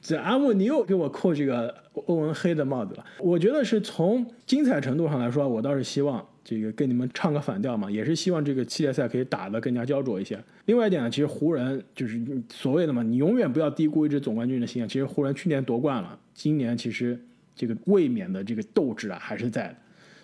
[0.00, 1.72] 这阿木，你又给我扣这个
[2.06, 3.04] 欧文黑的帽子了。
[3.18, 10.42] 我觉得是从精彩程度上来说，我倒是希望这个跟你们唱个反调嘛，也是希望这个系列赛可以打得更加焦灼一些。
[10.64, 12.20] 另外一点呢，其实湖人就是
[12.52, 14.86] 所谓的嘛，你永远不要低估一支总冠军的心啊。
[14.88, 17.16] 其实湖人去年夺冠了，今年其实。
[17.54, 19.76] 这个卫冕的这个斗志啊还是在的，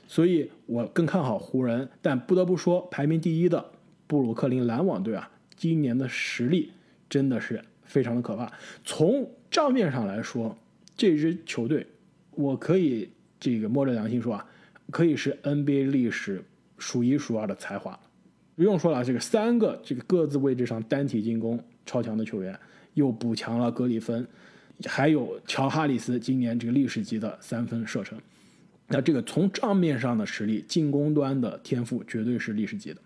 [0.06, 1.88] 所以我更看好湖人。
[2.00, 3.64] 但不得不说，排名第一的
[4.06, 6.72] 布鲁克林篮网队啊，今年的实力
[7.08, 8.50] 真的是非常的可怕。
[8.84, 10.56] 从账面上来说，
[10.96, 11.86] 这支球队
[12.32, 14.46] 我可以这个摸着良心说啊，
[14.90, 16.42] 可以是 NBA 历史
[16.78, 17.98] 数一数二的才华。
[18.56, 22.58] 不用说了，这个三个这个各自位置上单体进攻超强的球员，
[22.94, 24.26] 又补强了格里芬。
[24.86, 28.18] 还有乔哈里斯今年这个历史级的三分射程，
[28.86, 33.00] 那这个从账面上的实力，进攻端的天赋绝对是历史级的。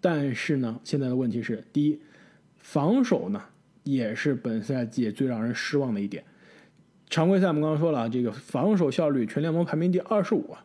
[0.00, 2.00] 但是呢，现在的问题是，第一，
[2.58, 3.42] 防守呢
[3.84, 6.24] 也是本赛季最让人失望的一点。
[7.10, 10.64] 常规赛我们刚刚说了，这个防守效率全联盟排名第二十五啊。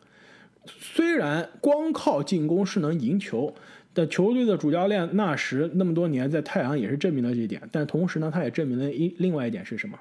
[0.66, 3.54] 虽然光靠进攻是能赢球，
[3.94, 7.62] 但球队的主教练纳什那么多年在太阳也是证明了这一点。
[7.72, 10.00] 但同时呢，他也证明了一另外一点是什么？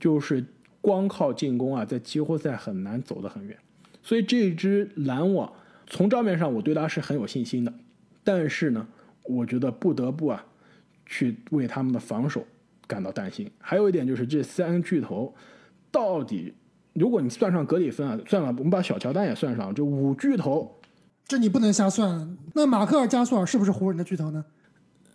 [0.00, 0.44] 就是
[0.80, 3.56] 光靠进攻啊，在季后赛很难走得很远，
[4.02, 5.52] 所以这支篮网
[5.86, 7.72] 从账面上我对他是很有信心的，
[8.24, 8.88] 但是呢，
[9.24, 10.42] 我觉得不得不啊，
[11.04, 12.46] 去为他们的防守
[12.86, 13.50] 感到担心。
[13.58, 15.34] 还有一点就是这三巨头
[15.90, 16.54] 到底，
[16.94, 20.80] 如果你算上格里芬啊，算了，我们把小乔丹也算上，这五巨头，
[21.28, 22.38] 这你不能瞎算。
[22.54, 24.44] 那马克尔加索尔是不是湖人的巨头呢？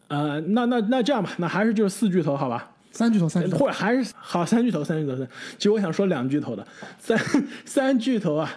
[0.10, 2.75] 呃，那那那这样吧，那还是就是四巨头好吧。
[2.96, 5.28] 三巨头，三巨头，或者还是好三巨头，三巨头三。
[5.58, 6.66] 其实我想说两巨头的，
[6.98, 7.20] 三
[7.66, 8.50] 三巨头啊，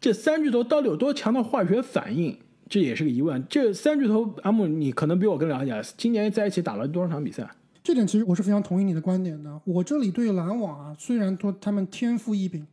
[0.00, 2.38] 这三巨头到底有多强的化学反应，
[2.70, 3.44] 这也是个疑问。
[3.50, 7.46] 这三巨头，阿木你可能比我更了解，今年在一起打了多少场比赛？
[7.84, 9.60] 这点其实我是非常同意你的观点的。
[9.64, 12.66] 我这里对篮网啊，虽然说他们天赋异禀，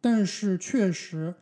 [0.00, 1.34] 但是确实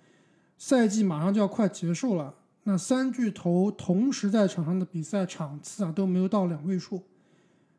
[0.59, 7.05] 赛季马上就要快结束了，那三巨头同时在场上的比赛场次啊，都没有到两位数。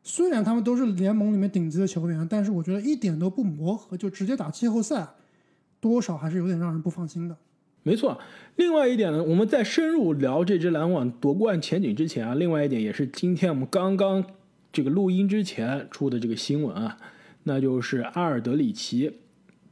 [0.02, 5.06] 虽然他们都是联盟里面顶级的球员，但是我觉得一点都不磨合就直接打季后赛，
[5.80, 7.36] 多少还是有点让人不放心的。
[7.84, 8.18] 没错。
[8.56, 14.24] 另外一点呢，我们在深入聊这支篮网夺冠前景之前啊，另外一点也是今天我们刚刚
[14.72, 16.96] 这个录音之前出的这个新闻啊，
[17.44, 19.18] 那就是阿尔德里奇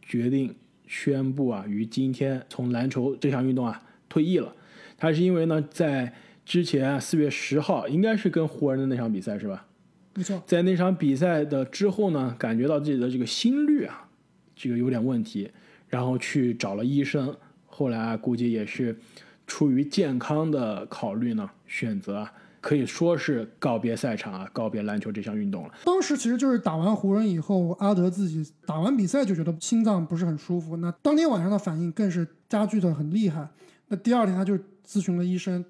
[0.03, 0.55] 决定
[0.87, 4.55] 宣布啊，于今天从篮球这项运动啊退役了。
[4.97, 6.13] 他是因为呢，在
[6.45, 9.67] 之前四月十号，应该是跟湖人的那场比赛是吧？
[10.15, 14.09] 没错，在那场比赛的之后呢，感觉到自己的这个心率啊，
[14.55, 15.51] 这个有点问题，
[15.89, 17.35] 然后去找了医生。
[17.67, 18.99] 后来啊，估计也是
[19.47, 22.29] 出于健康的考虑呢，选择
[22.61, 25.75] 可以说是告别赛场啊，告别篮球这项运动了。
[25.85, 33.49] 当时其实就是打完湖人以后，阿德自己打完比赛就觉得心脏不是很舒服，那当天晚上的反应更是加剧的很厉害。
[33.87, 35.65] 那第二天他就咨询了医生，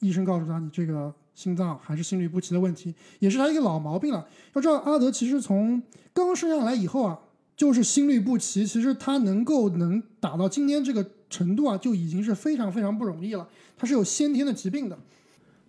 [0.00, 4.26] 医生告诉他你这个心脏还是心律不齐的问题，也是他一个老毛病了。
[4.54, 7.18] 要知道阿德其实从刚生下来以后啊，
[7.56, 11.06] 就是心律不齐，其实他能够能打到今天这个。
[11.32, 13.48] 程度啊，就已经是非常非常不容易了。
[13.78, 14.98] 他是有先天的疾病的，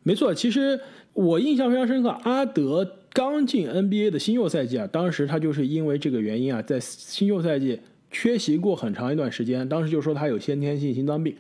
[0.04, 0.36] 没错。
[0.36, 0.78] 其实
[1.14, 7.80] 我印象非常深刻，阿德刚进 NBA 的新秀赛季啊，当时他就是因为这个原因啊，在新秀赛季
[8.12, 9.70] 缺席过很长一段时间。
[9.70, 11.34] 当时就说他有先天性心脏病，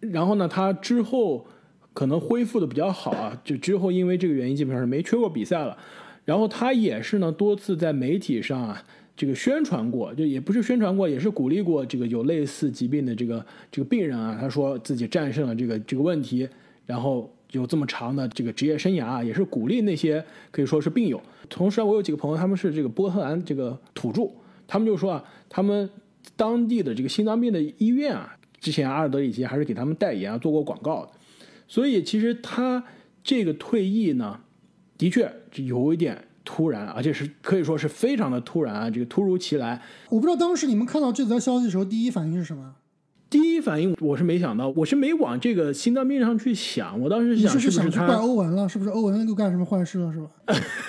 [0.00, 1.46] 然后呢，他之后
[1.92, 5.76] 可能恢复的比较好啊，就之后因为这个原因基本上是没缺过比赛了。
[6.24, 8.82] 然后他也是呢，多次在媒体上啊。
[9.14, 14.36] 这个宣传过，就也不是宣传过，也是鼓励过这个有类似疾病的这个这个病人啊。
[14.40, 16.48] 他说自己战胜了这个这个问题，
[16.86, 21.20] 然后有这么长的这个职业生涯啊，也是鼓励那些可以说是病友。
[21.50, 24.30] 同时，我有几个朋友，他们是这个波特兰这个土著，
[24.66, 25.88] 他们就说啊，他们
[26.34, 31.10] 当地的这个心脏病的医院啊，之前阿尔德里奇还是给他们代言啊，做过广告的。
[31.72, 32.84] 所以其实他
[33.24, 34.40] 这个退役呢，
[34.98, 36.22] 的确有一点。
[36.44, 38.90] 突然，而且是可以说是非常的突然啊！
[38.90, 39.80] 这个突如其来，
[40.10, 42.74] 我不知道当时你们看到这则消息的时候，第一反应是什么？
[43.30, 47.00] 第一反应我是没想到，我是没往这个心脏病上去想。
[47.00, 48.68] 我当时想是不是怪欧文了？
[48.68, 50.12] 是不是欧文又干什么坏事了？
[50.12, 50.28] 是吧？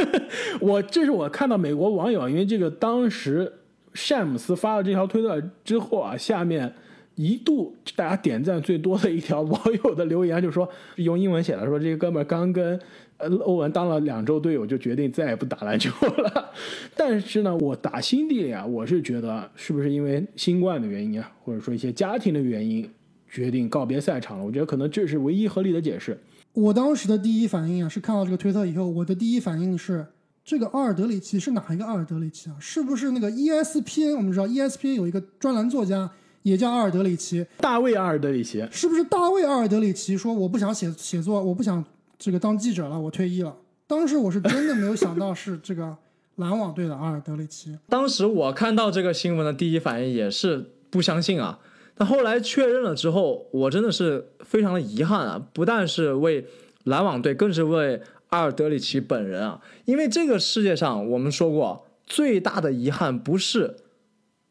[0.59, 3.53] 我这是我看到美国网友，因为这个当时
[3.93, 6.73] 詹姆斯发了这条推特之后啊，下面。
[7.15, 12.79] 一度大家点赞最多的一条网友的留言，就说用英文写的，说这个哥们儿刚跟
[13.17, 16.51] 呃欧文当了两周队友，就决定再也不打篮球了。
[16.95, 22.89] 但是呢，我打心底里啊，我是觉得是不是因为新冠的原因啊，或者说一些家庭的原因，
[23.29, 24.45] 决定告别赛场了？
[24.45, 26.17] 我觉得可能这是唯一合理的解释。
[26.53, 30.07] 我当时的第一反应啊，是看到这个推特以后，我的第一反应是
[30.43, 32.55] 这个阿尔德里奇是哪一个阿尔德里奇啊？
[32.59, 34.15] 是不是那个 ESPN？
[34.15, 36.09] 我们知道 ESPN 有一个专栏作家。
[36.43, 41.83] 也叫阿尔德里奇，大卫阿尔德里奇，是不是大卫阿尔德里奇说我不想写写作，我不想
[42.19, 43.55] 这个当记者了，我退役了。
[43.87, 45.95] 当时我是真的没有想到是这个
[46.35, 47.77] 篮网队的阿尔德里奇。
[47.89, 51.59] 当时我看到这个新闻的第一反应也是不相信啊，
[51.95, 56.45] 但后来确认了之后，我真的是非常的遗憾啊，不但是为
[56.85, 63.77] 篮网队，更是为阿尔德里奇本人啊，因为这个世界上我们说过最大的遗憾不是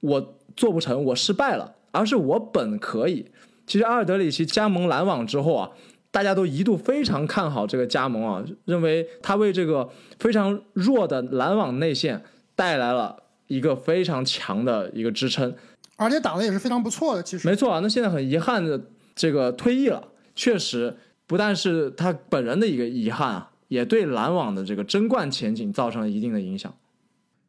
[0.00, 1.74] 我做不成，我失败了。
[1.92, 3.30] 而是我本可以。
[3.64, 5.70] 其实阿尔德里奇加盟篮网之后啊，
[6.10, 12.24] 大家都一度非常看好这个加盟啊，认为他为这个非常弱的篮网内线
[12.56, 15.54] 带来了一个非常强的一个支撑，
[15.96, 17.22] 而且打的也是非常不错的。
[17.22, 18.80] 其实没错啊，那现在很遗憾的
[19.14, 26.74] 这个退役了，确实不但是他本人的一个遗憾啊，也对篮网的这个争冠前景造成了一定的影响。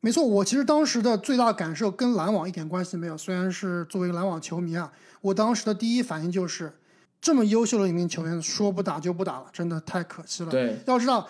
[0.06, 3.18] 没错，我其实当时的最大感受跟篮网一点关系没有。
[3.18, 6.74] 虽然是作为篮网球迷啊，我当时的第一反应就是，
[7.22, 10.52] 这么优秀的一名球员说不打就不打了，真的太可惜了。
[10.52, 11.26] 对，要知道，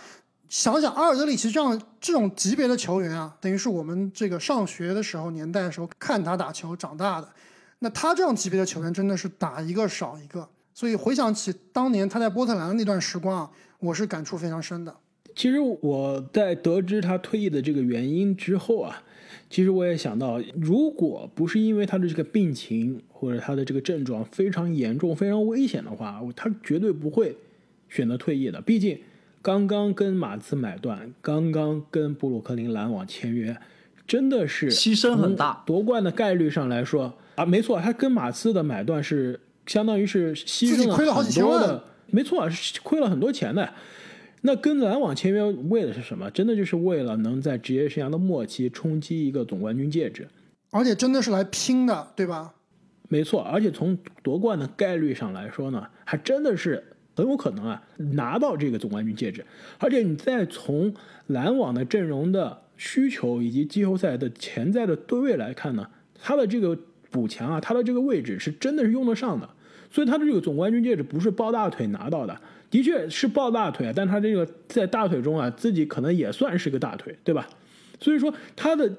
[0.49, 7.29] 想想阿尔德里奇这样这种级别的球员啊，等于是我们这个上学的时候年代的时候看他打球长大的。
[7.77, 14.95] 那他这样级别的球员真的是打一个少一个，所以回想起当年他在波特兰的那段时光啊，我是感触非常深的。
[15.35, 19.01] 其实我在得知他退役的这个原因之后啊，
[19.49, 27.35] 其实我也想到，如果不是因为他的这个病情或者他的这个症状非常严重、非常危险的话，他绝对不会
[27.89, 28.61] 选择退役的。
[28.61, 28.99] 毕竟
[29.41, 33.57] 刚刚跟马刺买断，刚刚跟布鲁克林篮网签约，
[34.07, 35.63] 真的是牺牲很大。
[35.65, 43.73] 夺冠的概率上来说啊，没错，他跟马刺的买断是相当于是牺牲了很多的，没错，是亏了很多钱的。
[44.45, 46.29] 那跟篮网签约为的是什么？
[46.31, 50.27] 真的就是为了能在职业生涯的末期冲击一个总冠军戒指，
[50.69, 52.53] 而且真的是来拼的，对吧？
[53.07, 56.83] 没错，而且从夺冠的概率上来说呢，还真的是
[57.15, 59.45] 很有可能啊拿到这个总冠军戒指。
[59.79, 60.93] 而且你再从
[61.27, 65.87] 篮网的阵容的需求以及季后赛的潜在的对位来看呢，
[66.21, 66.77] 他的这个
[67.09, 69.49] 补强啊，他的这个位置是真的是用得上的。
[69.89, 72.41] 所以他的这个总冠军戒指不是抱大腿拿到的，
[72.73, 77.47] 的确是抱大腿，但他这个在大腿中啊，自己可能也算是个大腿，对吧？
[77.99, 78.91] 所以说他的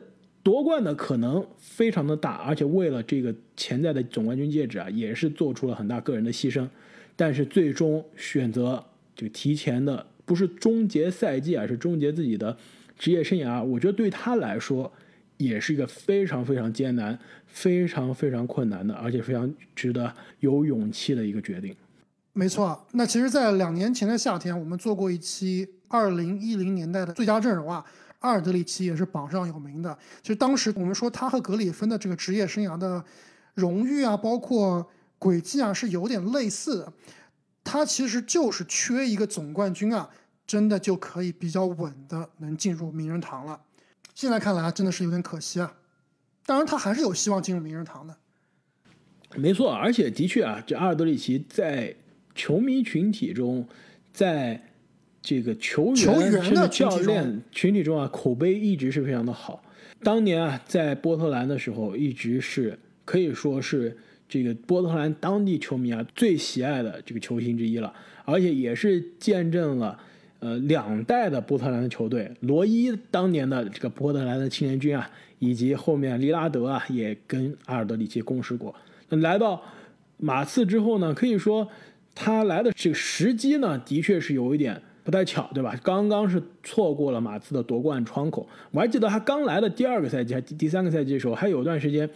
[0.45, 6.69] 夺冠的可能非常的大，而且为了这个潜在的总冠军戒指啊，也是做出了很大个人的牺牲，
[7.17, 8.85] 但是最终选择
[9.17, 12.57] 这个提前的，不是终结赛季啊，是终结自己的
[12.97, 13.61] 职业生涯。
[13.61, 14.93] 我觉得对他来说。
[15.37, 21.75] 也是一个非常非常艰难、非常非常困难的，而且非常值得有勇气的一个决定。
[22.37, 27.85] 没错，那其实，在两年前的夏天，我们做过一期二零一零年代的最佳阵容啊，
[28.19, 29.97] 阿尔德里奇也是榜上有名的。
[30.21, 33.03] 其实当时我们说他和格里芬的这个职业生涯的
[33.55, 34.85] 荣誉啊，包括
[35.17, 36.93] 轨迹啊，是有点类似的。
[37.63, 40.11] 他其实就是缺一个总冠军啊，
[40.45, 43.61] 真的就可以比较稳的能进入名人堂了。
[44.13, 45.73] 现在看来真的是有点可惜啊，
[46.45, 48.17] 当然他还是有希望进入名人堂的。
[49.37, 51.95] 没错，而且的确啊，这阿尔德里奇在
[52.35, 53.67] 球迷群体中，
[54.13, 54.61] 在
[55.23, 59.63] 这个球员甚至教练群体中啊，口碑一直是非常的好。
[60.03, 63.97] 当年啊，在波特兰的时候，一直是可以说是
[64.29, 67.93] 这个波特兰当地球迷啊最喜爱的这个球星之一了，
[68.25, 69.99] 而且也是见证了。
[70.41, 78.75] 呃，两代的波特兰的球队，罗伊当年的这个波特兰的青年军啊，以及后面利拉德啊，也跟阿尔德里奇共事过。
[79.09, 79.63] 那来到
[80.19, 81.67] 马刺之后呢，可以说
[82.15, 85.79] 他来的这个时机呢，的确是有一点不太巧，对吧？
[85.83, 88.49] 刚刚是错过了马刺的夺冠窗口。
[88.71, 92.09] 我还记得他刚来的第二个赛季，还第第三个赛季的时候，还有段时间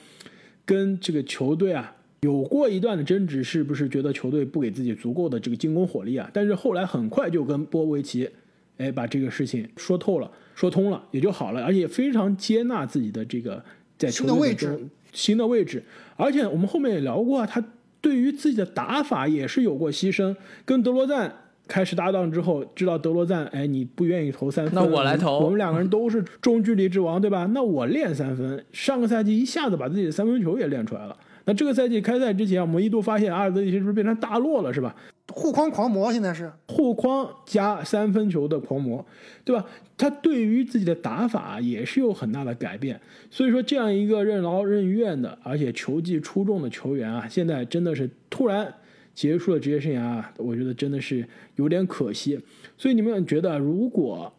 [0.64, 1.94] 跟这个球队啊。
[2.22, 6.28] 有过一段的争执，是不是觉得球队不给自己足够的这个进攻火力啊？
[6.32, 8.28] 但是后来很快就跟波维奇，
[8.76, 13.64] 哎，把这个事情说透了，说通了，也就好了，而且非常接纳自己的这个
[13.96, 15.80] 在球队中新的位置。
[16.16, 17.64] 而且我们后面也聊过，他
[18.00, 20.34] 对于自己的打法也是有过牺牲。
[20.64, 21.32] 跟德罗赞
[21.66, 25.38] 开始搭档之后，知道德罗赞，哎，你不愿意投三分，那我来投。
[25.40, 27.46] 我们两个人都是中距离之王，对吧？
[27.52, 28.64] 那我练三分。
[28.72, 31.16] 上个赛季一下子把自己的三分球也练出来了。
[31.44, 34.94] 那这个赛季开赛之前，我们一度发现阿尔德里奇是不是变成大洛了，是吧？
[35.38, 39.06] 护框狂魔现在是护框加三分球的狂魔，
[39.44, 39.64] 对吧？
[39.96, 43.00] 他对于自己的打法也是有很大的改变。
[43.30, 48.72] 所以说，这样一个任劳任怨的，而且球技出众的球员啊，现在真的是突然
[49.14, 52.38] 结束了职业生涯，我觉得真的是有点可惜。
[52.76, 54.32] 所以你们觉得，如果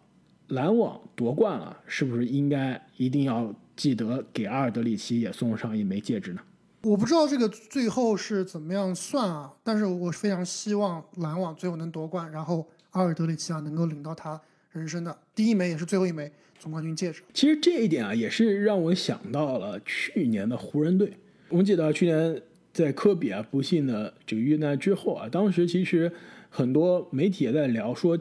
[0.49, 6.41] 篮网夺冠了，是不是应该一定要记得给阿尔德里奇也送上一枚戒指呢？
[6.81, 14.39] 我不知道这个最后是怎么样算啊，但是我非常希望篮网最后能夺冠，然后阿尔德里奇啊能够领到他
[14.71, 17.21] 人生的第一枚也是最后一枚总冠军戒指。
[17.33, 21.11] 其实这一点啊，也是让我想到了去年的湖人队。
[21.49, 26.09] 我们记得去年在科比啊不幸的这个遇难之后啊，当时其实
[26.49, 28.17] 很多媒体也在聊说，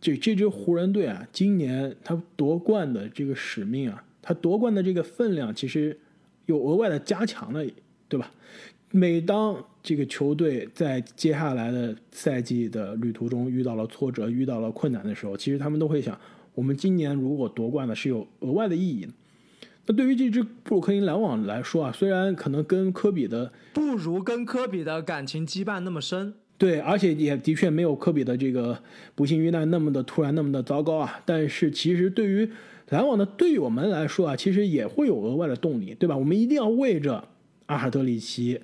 [0.00, 5.98] 这这支湖人队啊，今年他夺冠的这个使命啊，他夺冠的这个分量其实。
[6.52, 7.64] 有额外的加强了，
[8.08, 8.30] 对吧？
[8.90, 16.18] 每当这个球队在接下来的赛季的旅途中遇到了挫折、遇到了困难的时候，其实他们都会想：
[16.54, 19.12] 我们今年如果夺冠了，是有额外的意义的。
[19.86, 28.78] 那对于这支布鲁克林篮网来说啊，虽然可能跟科比的不如跟科比的感情羁绊那么深，对，而且也的确没有科比的这个
[29.14, 31.20] 不幸遇难那么的突然、那么的糟糕啊。
[31.24, 32.48] 但是其实对于
[32.92, 36.14] 篮网呢，对于我们来说啊，其实也会有额外的动力，对吧？
[36.14, 37.26] 我们一定要为着
[37.64, 38.60] 阿尔德里奇，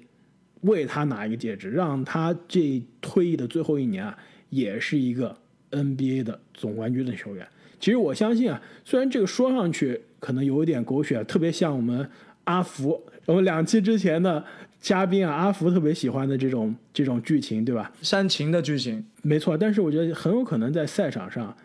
[0.61, 4.15] 为他拿一个戒指，让他这退役的最后一年啊，
[4.51, 5.35] 也是一个
[5.71, 7.49] NBA 的总冠军的球员。
[7.81, 12.07] 其实我相信啊，虽然这个说上去可能有一点狗血，特别像我们
[12.45, 14.45] 阿福，我们两期之前的
[14.79, 17.91] 嘉宾啊，阿福特别喜欢的这种这种剧情，对吧？
[18.03, 19.57] 煽情的剧情，没错。
[19.57, 21.57] 但是我觉得很有可能在赛场上。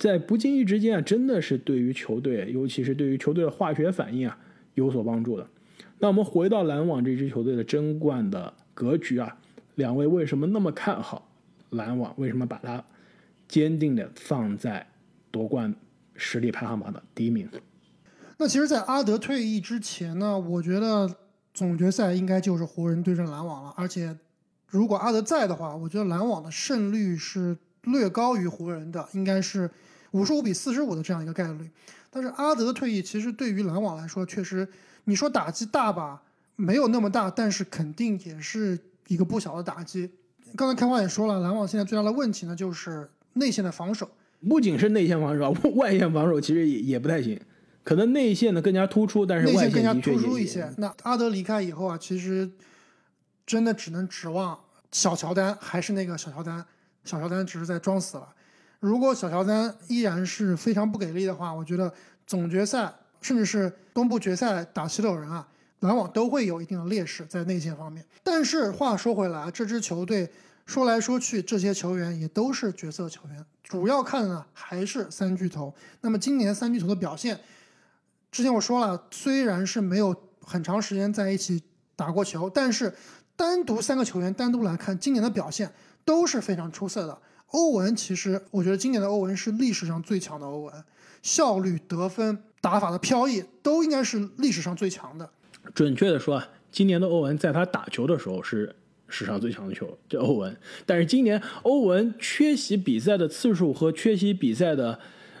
[0.00, 4.38] 在不经意之间啊，真的是对于球队，尤其是对于球队的化学反应啊，
[4.72, 5.46] 有所帮助的。
[5.98, 9.36] 那我们回到篮网这支球队的争冠的格局啊，
[9.74, 11.30] 两位为什么那么看好
[11.68, 12.14] 篮网？
[12.16, 12.82] 为什么把它
[13.46, 14.86] 坚定的放在
[15.30, 15.74] 夺冠
[16.14, 17.46] 实力排行榜的第一名？
[18.38, 21.14] 那其实，在阿德退役之前呢，我觉得
[21.52, 23.74] 总决赛应该就是湖人对阵篮网了。
[23.76, 24.16] 而且，
[24.66, 29.70] 如果阿德在的话，我觉得篮网的胜率是略高于湖人的，应该是。
[30.12, 31.70] 五十五比四十五的这样一个概率，
[32.10, 34.68] 但是阿德的退役其实对于篮网来说，确实
[35.04, 36.22] 你说打击大吧，
[36.56, 40.10] 没有那么大，但是肯定也是一个不小的打击。
[40.56, 44.10] 刚才开花也说了，篮网现在最大的问题呢就是内线的防守，
[44.48, 47.40] 不仅是内线防守， 外线防守其实也也不太行，
[47.84, 50.68] 可能内线呢更加突出，但是内线更加突出一些。
[50.78, 52.50] 那阿德离开以后啊，其实
[53.46, 54.58] 真的只能指望
[54.90, 56.66] 小乔丹，还是那个小乔丹，
[57.04, 58.28] 小乔丹只是在装死了。
[58.80, 61.92] 如果小乔丹依然是非常不给力的话，我觉得
[62.26, 65.46] 总决赛甚至是东部决赛打七六人啊，
[65.80, 68.02] 篮网都会有一定的劣势在内线方面。
[68.22, 70.30] 但是话说回来，这支球队
[70.64, 75.74] 说来说去，这些球员也都是角色球员，主要看的还是三巨头。
[76.00, 77.38] 那么今年三巨头的表现，
[78.32, 81.62] 之前我说了，虽然是没有很长时间在一起
[81.94, 82.94] 打过球，但是
[83.36, 85.70] 单独三个球员单独来看，今年的表现
[86.02, 87.18] 都是非常出色的。
[87.52, 90.74] 欧文其实，我觉得今年的欧文是历史上最强的欧文，
[91.22, 95.28] 效率、得分、打法的飘逸都应该是历史上最强的。
[95.74, 98.74] 准确的说啊，今年的欧文在他打球的时候是
[99.08, 100.56] 史上最强的球，这欧文。
[100.86, 104.98] 但是今年欧文缺席比赛的次数和缺席比赛的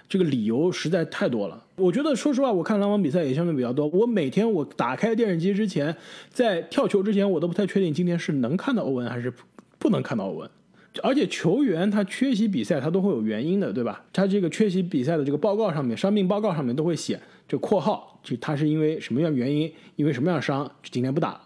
[0.08, 1.64] 这个理由实在太多了。
[1.76, 3.86] 我觉得，说实话，我看篮网比赛也相对比较多。
[3.86, 5.96] 我每天我打开电视机之前，
[6.28, 9.32] 在跳球之前，我都不太确定今天是能看到欧文还是
[9.78, 10.50] 不能看到欧文。
[11.04, 14.02] 而且球员他缺席比赛，他都会有原因的，对吧？
[14.12, 21.40] 他这个缺席比赛的这个报告上面，伤病报告上面都会写这括号，就他是因为什么样原因，因为什么样伤，今天不打。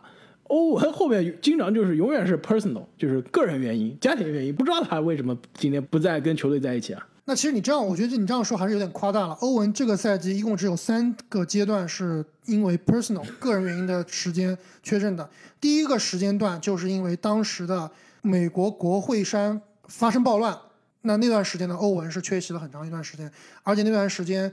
[0.45, 7.07] 欧文后面经常就是永远是 personal，就是个人原因、家庭原因，不知道他为什么今天不再跟球队在一起啊？
[7.27, 9.35] 那其实你这样，我觉得你这样说还是有点夸大了。
[9.41, 15.29] 欧文这个赛季一共只有三个阶段是因为 personal 个人原因的时间缺阵的。
[15.61, 17.91] 第一个时间段就是因为当时的。
[18.27, 20.59] 美国国会山发生暴乱，
[21.03, 23.31] 那那段时间呢，欧文是缺席了很长一段时间，
[23.63, 24.51] 而且那段时间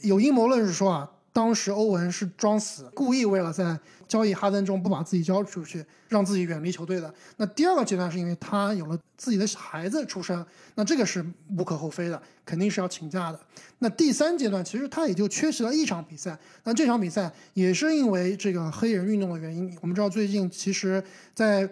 [0.00, 7.14] 有阴谋论是说啊，当时欧文是装死，故意为了在交易哈登中不把自己交出去，让自己远离球队的。
[7.36, 10.44] 那第二个阶段是因为他有了自己的孩子出生，
[10.74, 11.24] 那这个是
[11.56, 13.38] 无可厚非的，肯定是要请假的。
[13.78, 19.78] 那第三阶段其实他也就缺席了一场比赛，那这场比赛也是因为这个黑人运动的原因。
[19.80, 21.00] 我们知道最近其实，
[21.34, 21.68] 在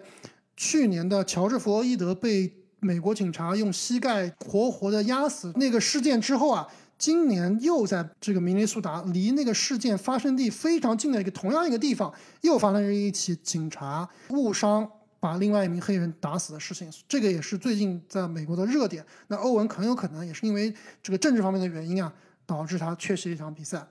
[0.61, 6.67] 去年的乔治·弗洛伊德被美国警察用膝盖活活的压死那个事件之后啊，
[6.99, 14.87] 今年又在这个明尼苏达离那个事件发生地非常近的一个同样一个地方，又发生了一起警察误伤
[15.19, 16.87] 把另外一名黑人打死的事情。
[17.09, 19.03] 这个也是最近在美国的热点。
[19.29, 22.13] 那欧文很有可能也是因为这个政治方面的原因啊，
[22.45, 23.87] 导致他缺席一场比赛。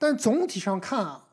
[0.00, 1.26] 但总体上看啊，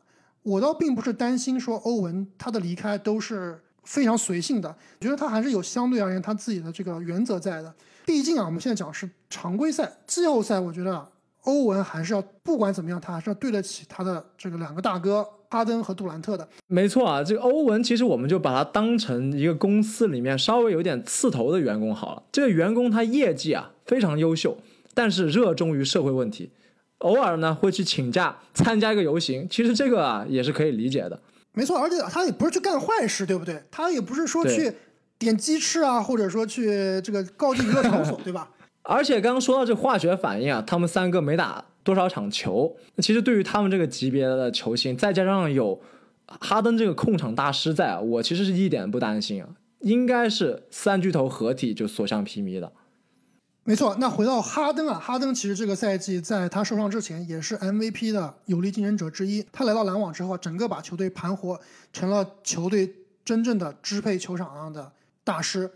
[0.44, 3.64] 我倒并不是担心说欧文他的离开都是。
[3.84, 4.68] 非常随性的，
[5.00, 7.74] 我觉得他还是有相对而言他自己的这个原则在的。
[8.06, 11.06] 毕竟啊，我们现在讲是常规赛、季后赛，我觉得
[11.42, 16.48] 欧文还是要不管怎么样，他还是要对得起他的这个两个大哥哈登和杜兰特的。
[16.66, 22.22] 没错啊，这个欧文其实我们就把他当成一个公司里面稍微有点刺头的员工好了。
[22.32, 24.58] 这个员工他业绩啊非常优秀，
[24.92, 26.50] 但是热衷于社会问题，
[26.98, 29.46] 偶尔呢会去请假参加一个游行。
[29.48, 31.20] 其实这个啊也是可以理解的。
[31.60, 33.62] 没错，而且他也不是去干坏事，对不对？
[33.70, 34.72] 他也不是说去
[35.18, 38.48] 点鸡翅啊，或者说去这个高级娱乐场所， 对吧？
[38.80, 45.78] 而且刚刚说到这化学反应啊，他们三个没打多少场球，那其实对于他们这个级别的球星，再加上有
[46.26, 49.48] 哈登这个控场大师在啊，我其实是一点不担心啊，
[49.80, 52.72] 应该是三巨头合体就所向披靡的。
[53.62, 59.46] 没错，那回到哈登啊，哈登其实这个赛季在他受伤之前也是 MVP 的有力竞争者之一。
[59.52, 61.60] 他来到篮网之后，整个把球队盘活
[61.92, 62.92] 成了球队
[63.24, 64.90] 真正的支配球场上的
[65.22, 65.70] 大师。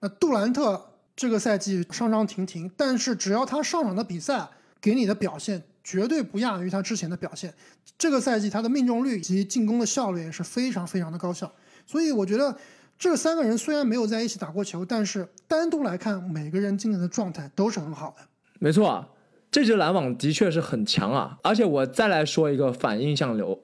[0.00, 4.46] 那杜兰特这个赛季伤伤停停，但是只要他上场的比赛
[4.80, 7.52] 给你的表现绝对不亚于他之前的表现。
[7.98, 11.50] 这个赛季他的命中率以及进攻的效率也是非常非常的高效。
[11.86, 12.56] 所以我觉得。
[13.00, 18.24] 这三个人虽然没有在一起打过球，但是单独来看，每个人今年的状态都是很好的。
[18.58, 19.08] 没错啊，
[19.50, 21.38] 这支篮网的确是很强啊！
[21.42, 23.62] 而且我再来说一个反印象流，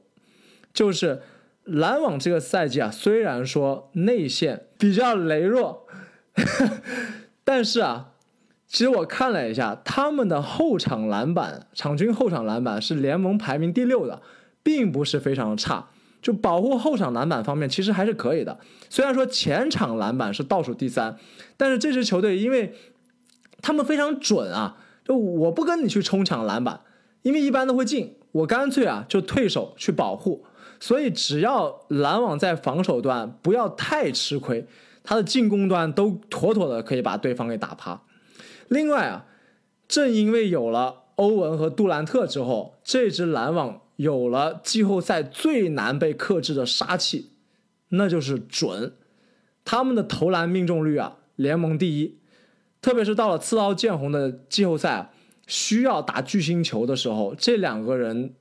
[0.72, 1.20] 就是
[1.64, 5.87] 篮网这个赛季啊，虽然说内线比较羸弱，
[7.45, 8.12] 但是啊，
[8.66, 14.22] 其实我看了一下，他们的后场篮板，场均后场篮板是联盟排名第六的，
[14.62, 15.91] 并不是非常差。
[16.26, 18.58] 就保护后场篮板方面，其实还是可以的。
[18.90, 21.16] 虽然说前场篮板是倒数第三，
[21.56, 22.74] 但是这支球队因为
[23.62, 26.80] 他们非常准啊，就我不跟你去冲抢篮板，
[27.22, 30.44] 因为一般都会进，我干脆啊就退守去保护。
[30.80, 34.66] 所以只要篮网在防守端不要太吃亏，
[35.04, 38.02] 他的进攻端都妥妥的可以把对方给打趴。
[38.66, 39.26] 另外啊，
[39.86, 43.82] 正因为有了欧文和杜兰特之后，这支篮网。
[43.97, 47.30] 有了季后赛最难被克制的杀气，
[47.88, 48.94] 那就是准。
[49.64, 52.18] 他们的投篮命中率啊，联盟第一。
[52.80, 55.11] 特别是到了刺刀见红的季后赛，
[55.47, 58.34] 需要打巨星球的时候，这两个人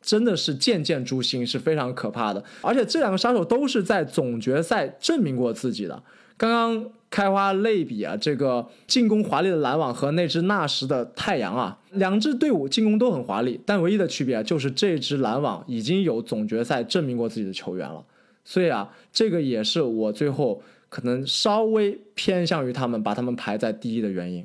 [0.00, 2.44] 真的是剑剑诛心，是非常可怕的。
[2.60, 6.02] 而且这两个杀手都是在总决赛证明过自己的。
[6.42, 18.04] 刚刚开花类比啊，这个进攻华丽的篮网和那支纳什的太阳啊，两支队伍进攻都很华丽，但唯一的区别，就是这支篮网已经有总决赛证明过自己的球员了。
[18.44, 24.44] 所以啊，这个也是我最后可能稍微偏向于他们，把他们排在第一的原因。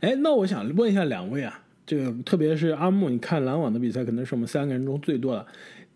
[0.00, 5.46] 哎，那我想问一下两位啊，这个特别是阿木，你看篮网的比赛，可能是我们三个人中最多的。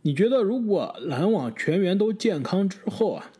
[0.02, 3.30] 你觉得如果篮网全员都健康之后啊，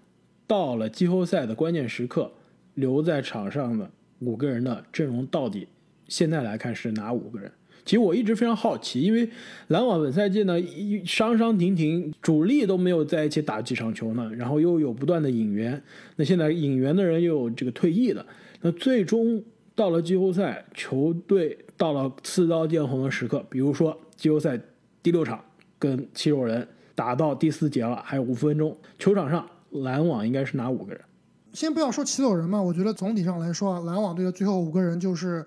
[0.49, 2.33] 到了季后赛的关键时刻，
[2.75, 3.89] 留在场上的
[4.19, 5.69] 五个人的阵容到底
[6.09, 7.53] 现在来看是哪五个人？
[7.85, 9.29] 其实我一直非常好奇，因为
[9.69, 15.83] 篮网本赛季呢一伤伤停停，主力都没有在一起打几场球呢，然后又有不断的引援，
[16.17, 18.27] 那现在引援的人又有这个退役的，
[18.61, 19.43] 那最终
[19.75, 24.61] 到了季后赛，球队到了刺刀见红的时刻，比如说季后赛
[25.03, 25.43] 第六场
[25.79, 31.01] 跟七六人打到第四节了，还有五分钟，球场上篮网应该是哪五个人？
[31.53, 35.45] 先不要说起走人嘛，我觉得总体上来说啊，篮网队的最后五个人就是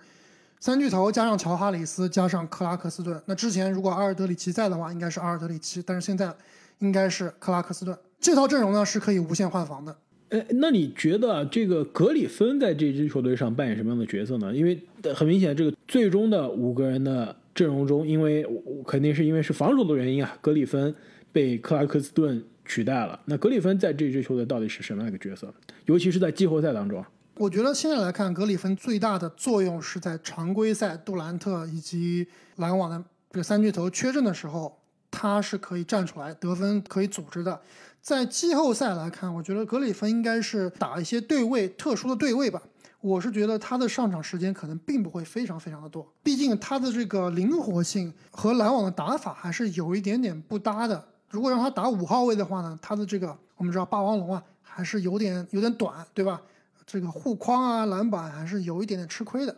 [0.60, 3.22] 三巨头加上乔哈里斯加上克拉克斯顿。
[3.26, 6.34] 那之前如果阿尔德里奇在的话，应该是阿尔德里奇，但是现在
[6.80, 7.98] 应该是克拉克斯顿。
[8.20, 9.96] 这套阵容呢是可以无限换防的。
[10.30, 14.56] 哎，那你觉得这个格里芬在这支球队上扮演什么样的角色呢？
[14.56, 14.82] 因为
[15.14, 18.46] 很明显，这个最终的五个人的阵容中，因为
[18.88, 20.94] 肯定是因为是防守的原因啊，格里芬
[21.32, 23.20] 被克拉克斯顿取代了。
[23.26, 25.54] 那格里芬在这支球队到底是什么样一个角色？
[25.86, 27.04] 尤其是在季后赛当中。
[27.36, 34.78] 我觉得现在来看，格里芬最大的作用是在常规赛杜兰特以及篮网的这个三巨头缺阵的时候，
[35.10, 37.60] 他是可以站出来得分，可以组织的。
[38.02, 42.62] 在季后赛来看，我觉得格里芬应该是打一些对位、特殊的对位吧。
[43.00, 51.04] 我是觉得他的上场时间可能并不会非常非常的多，毕竟他的这个灵活性和篮网的打法还是有一点点不搭的。
[51.32, 56.42] 如果让他打五号位的话呢，他的这个我们知道霸王龙啊，还是有点有点短，对吧？
[56.86, 59.56] 这个护框啊、篮板还是有一点点吃亏的。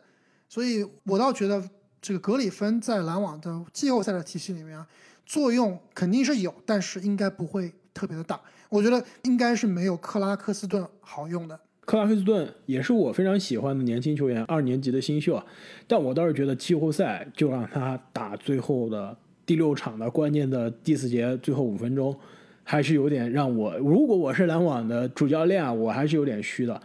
[0.47, 1.67] 所以我倒觉得
[1.99, 4.87] 这个格里芬在篮网的季后赛的体系里面啊，
[5.25, 8.39] 作用肯定是有，但是应该不会特别的大。
[8.69, 11.59] 我觉得应该是没有克拉克斯顿好用的。
[11.85, 15.45] 克拉克斯顿也是我非常喜欢的年轻球员，二年级的新秀啊。
[15.87, 22.15] 但我倒是觉得季后赛就让他打最后的第六场的关键的第四节最后五分钟，
[22.63, 26.81] 还是有点让我，如果我是篮网的主教练啊，我还是有点虚的。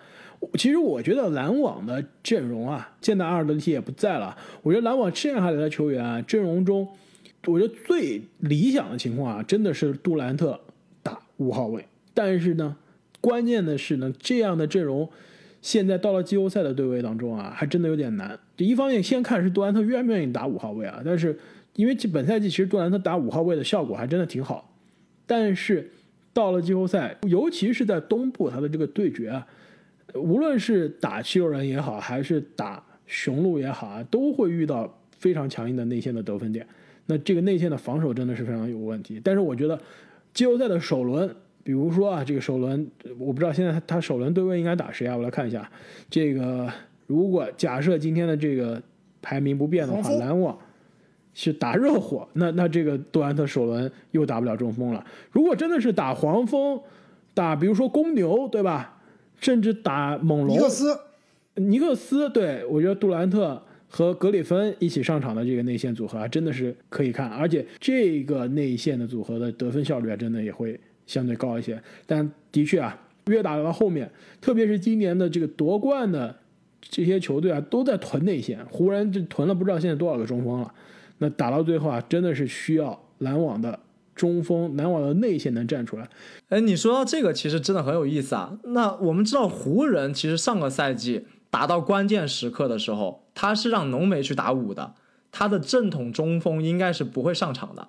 [0.55, 6.87] 其实我觉得篮网的阵容啊，现在阿尔德里奇也不在了，我觉得篮网剩下来的球员啊，阵容中，
[7.47, 10.61] 我觉得最理想的情况啊，真的是杜兰特
[11.03, 11.85] 打五号位。
[12.15, 12.77] 但是呢，
[13.21, 15.09] 关键的是呢，这样的阵容，
[15.61, 18.39] 现在到了季后赛的对位当中啊，还真的有点难。
[18.57, 21.01] 这一方面，先看是杜兰特愿不愿意打五号位啊。
[21.05, 21.37] 但是，
[21.79, 24.75] 因为本赛季其实杜兰特打五号位的效果还真的挺好，
[25.29, 25.89] 但是
[26.33, 29.47] 到了季后赛，尤其是在东部他的这个对决啊。
[30.15, 36.67] 无论是打七六人也好，还是打雄鹿也好啊，都会遇到非常强硬的内线的得分点。
[37.07, 39.21] 那这个内线的防守真的是非常有问题。
[39.23, 39.81] 但是我觉得
[40.35, 45.17] 季后赛的首轮，比如说啊，这个首轮我不知道现在他首轮对位应该打谁啊？
[45.17, 45.71] 我来看一下。
[46.11, 46.69] 这个
[47.07, 48.83] 如果假设今天的这个
[49.23, 50.59] 排名不变的话，篮网
[51.41, 55.07] 是打热火，那那这个杜兰特首轮又打不了中锋了。
[55.31, 56.81] 如果真的是打黄蜂，
[57.33, 58.99] 打比如说公牛，对吧？
[59.41, 60.99] 甚至打猛龙，尼克斯，
[61.55, 71.81] 尼克斯，对我觉得杜兰特和格里芬一起上场的这个内线组合啊，真的是可以看，而且这个内线的组合的得分效率啊，真的也会相对高一些。
[72.05, 74.11] 但的确啊，越打到后面，
[74.41, 76.35] 特别是今年的这个夺冠的
[76.81, 80.75] 这些球队啊，都在囤内线，湖人就囤了不知道现在多少个中锋了。
[81.19, 83.81] 那打到最后啊，真的是需要篮网的。
[84.15, 86.09] 中锋篮网的内线能站出来，
[86.49, 88.59] 哎，你说到这个其实真的很有意思啊。
[88.65, 94.95] 那我们知道湖人其实上个赛季打到关键时刻的时候，他是让浓眉去打五的，
[95.31, 97.87] 他的正统中锋应该是不会上场的。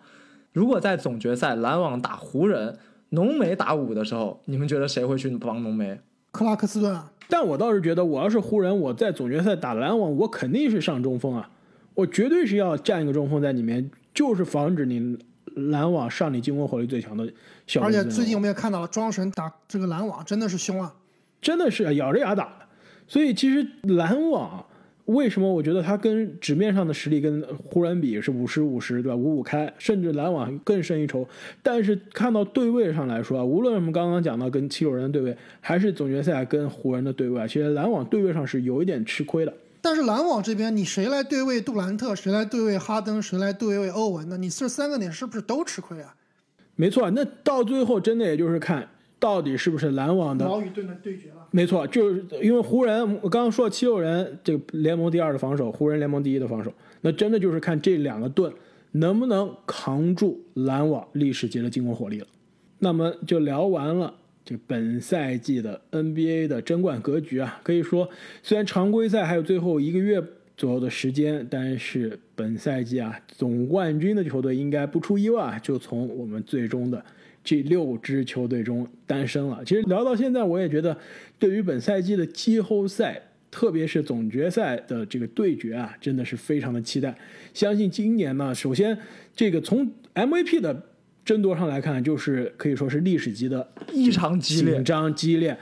[0.54, 2.78] 如果在总决赛篮网打湖人，
[3.10, 6.00] 浓眉打五的时候，你们觉得谁会去帮浓眉？
[6.30, 7.12] 克拉克斯顿啊。
[7.28, 11.50] 但我倒是觉得，我要是湖人，我在总决赛打篮网，我肯定是上中锋啊，
[12.00, 15.18] 我绝对是要站一个中锋在里面，就是防止你。
[15.72, 17.24] 篮网上你进攻火力最强的，
[17.82, 20.96] 而且最近我们也看到了庄神打这个篮网真的是凶啊，
[21.42, 22.66] 真的是咬着牙打的。
[23.08, 24.64] 所以其实篮网
[25.06, 29.16] 为什么我觉得他跟纸面上的实力跟湖人比是五十五十对吧？
[29.18, 31.28] 五五开，甚至篮网更胜一筹。
[31.62, 39.54] 但是看到对位上来说啊，无论我们刚刚讲到跟七六人的对位，还是总决赛跟湖人的对位，其实篮网对位上是有一点吃亏的。
[39.82, 44.38] 但是篮网这边，你谁来对位杜兰特，谁来对位哈登，谁来对位欧文呢？
[44.38, 46.16] 你这三个点是不是都吃亏啊？
[46.76, 48.88] 没错，那到最后真的也就是看
[49.20, 51.48] 到底是不是篮网的矛与盾的对决了。
[51.52, 56.72] 没错，就是因为湖人，我刚刚说七六人这个联盟第二的防守，湖人联盟第一的防守，
[57.02, 58.54] 那真的就是看这两个盾
[58.92, 62.28] 能不能扛住篮网历史级的进攻火力了。
[62.80, 64.14] 那么就聊完了
[64.50, 68.10] 这本赛季的 NBA 的争冠格局啊，可以说
[68.42, 70.20] 虽然常规赛还有最后一个月
[70.58, 77.06] 左右的时间，但是本赛季啊总冠军的球队应该不出意外就从我们最终的。
[77.44, 79.64] 这六支球队中诞生了。
[79.64, 80.98] 其实聊到现在，我也觉得，
[81.38, 83.22] 对于本赛季的季后赛，
[83.52, 87.16] 特别是总决赛的这个对决啊，真的是非常的期待。
[87.54, 88.98] 相信今年呢，首先
[89.36, 90.84] 这个从 MVP 的
[91.26, 95.58] 争夺上来看，就是可以说是历史级的异常激烈、紧张激烈。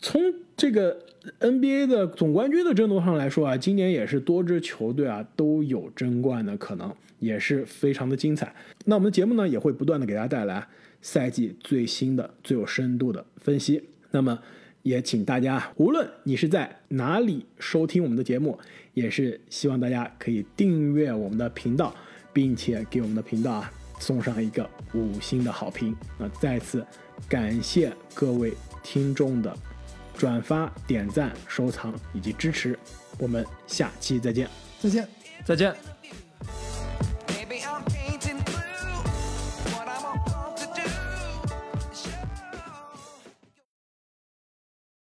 [0.00, 0.20] 从
[0.56, 0.98] 这个
[1.40, 8.54] NBA 的总冠军的争夺上来说啊，今年也是多支球队啊都有争冠的可能，也是非常的精彩。
[8.84, 10.66] 那我们的节目呢，也会不断的给大家带来。
[11.04, 13.82] 赛季最新的、最有深度的分析，
[14.12, 14.38] 那么
[14.84, 18.56] 也请大家，无论你是在哪里收听我们的节目，
[18.94, 21.92] 也是希望大家可以订阅我们的频道，
[22.32, 25.96] 并且给我们的频道啊送上一个五星的好评。
[26.18, 26.84] 那再次
[27.28, 29.56] 感谢各位听众的
[30.18, 32.76] 转发点赞收藏以及支持
[33.16, 34.50] 我们下期再见。
[34.80, 35.08] 再见。
[35.44, 35.72] 再见。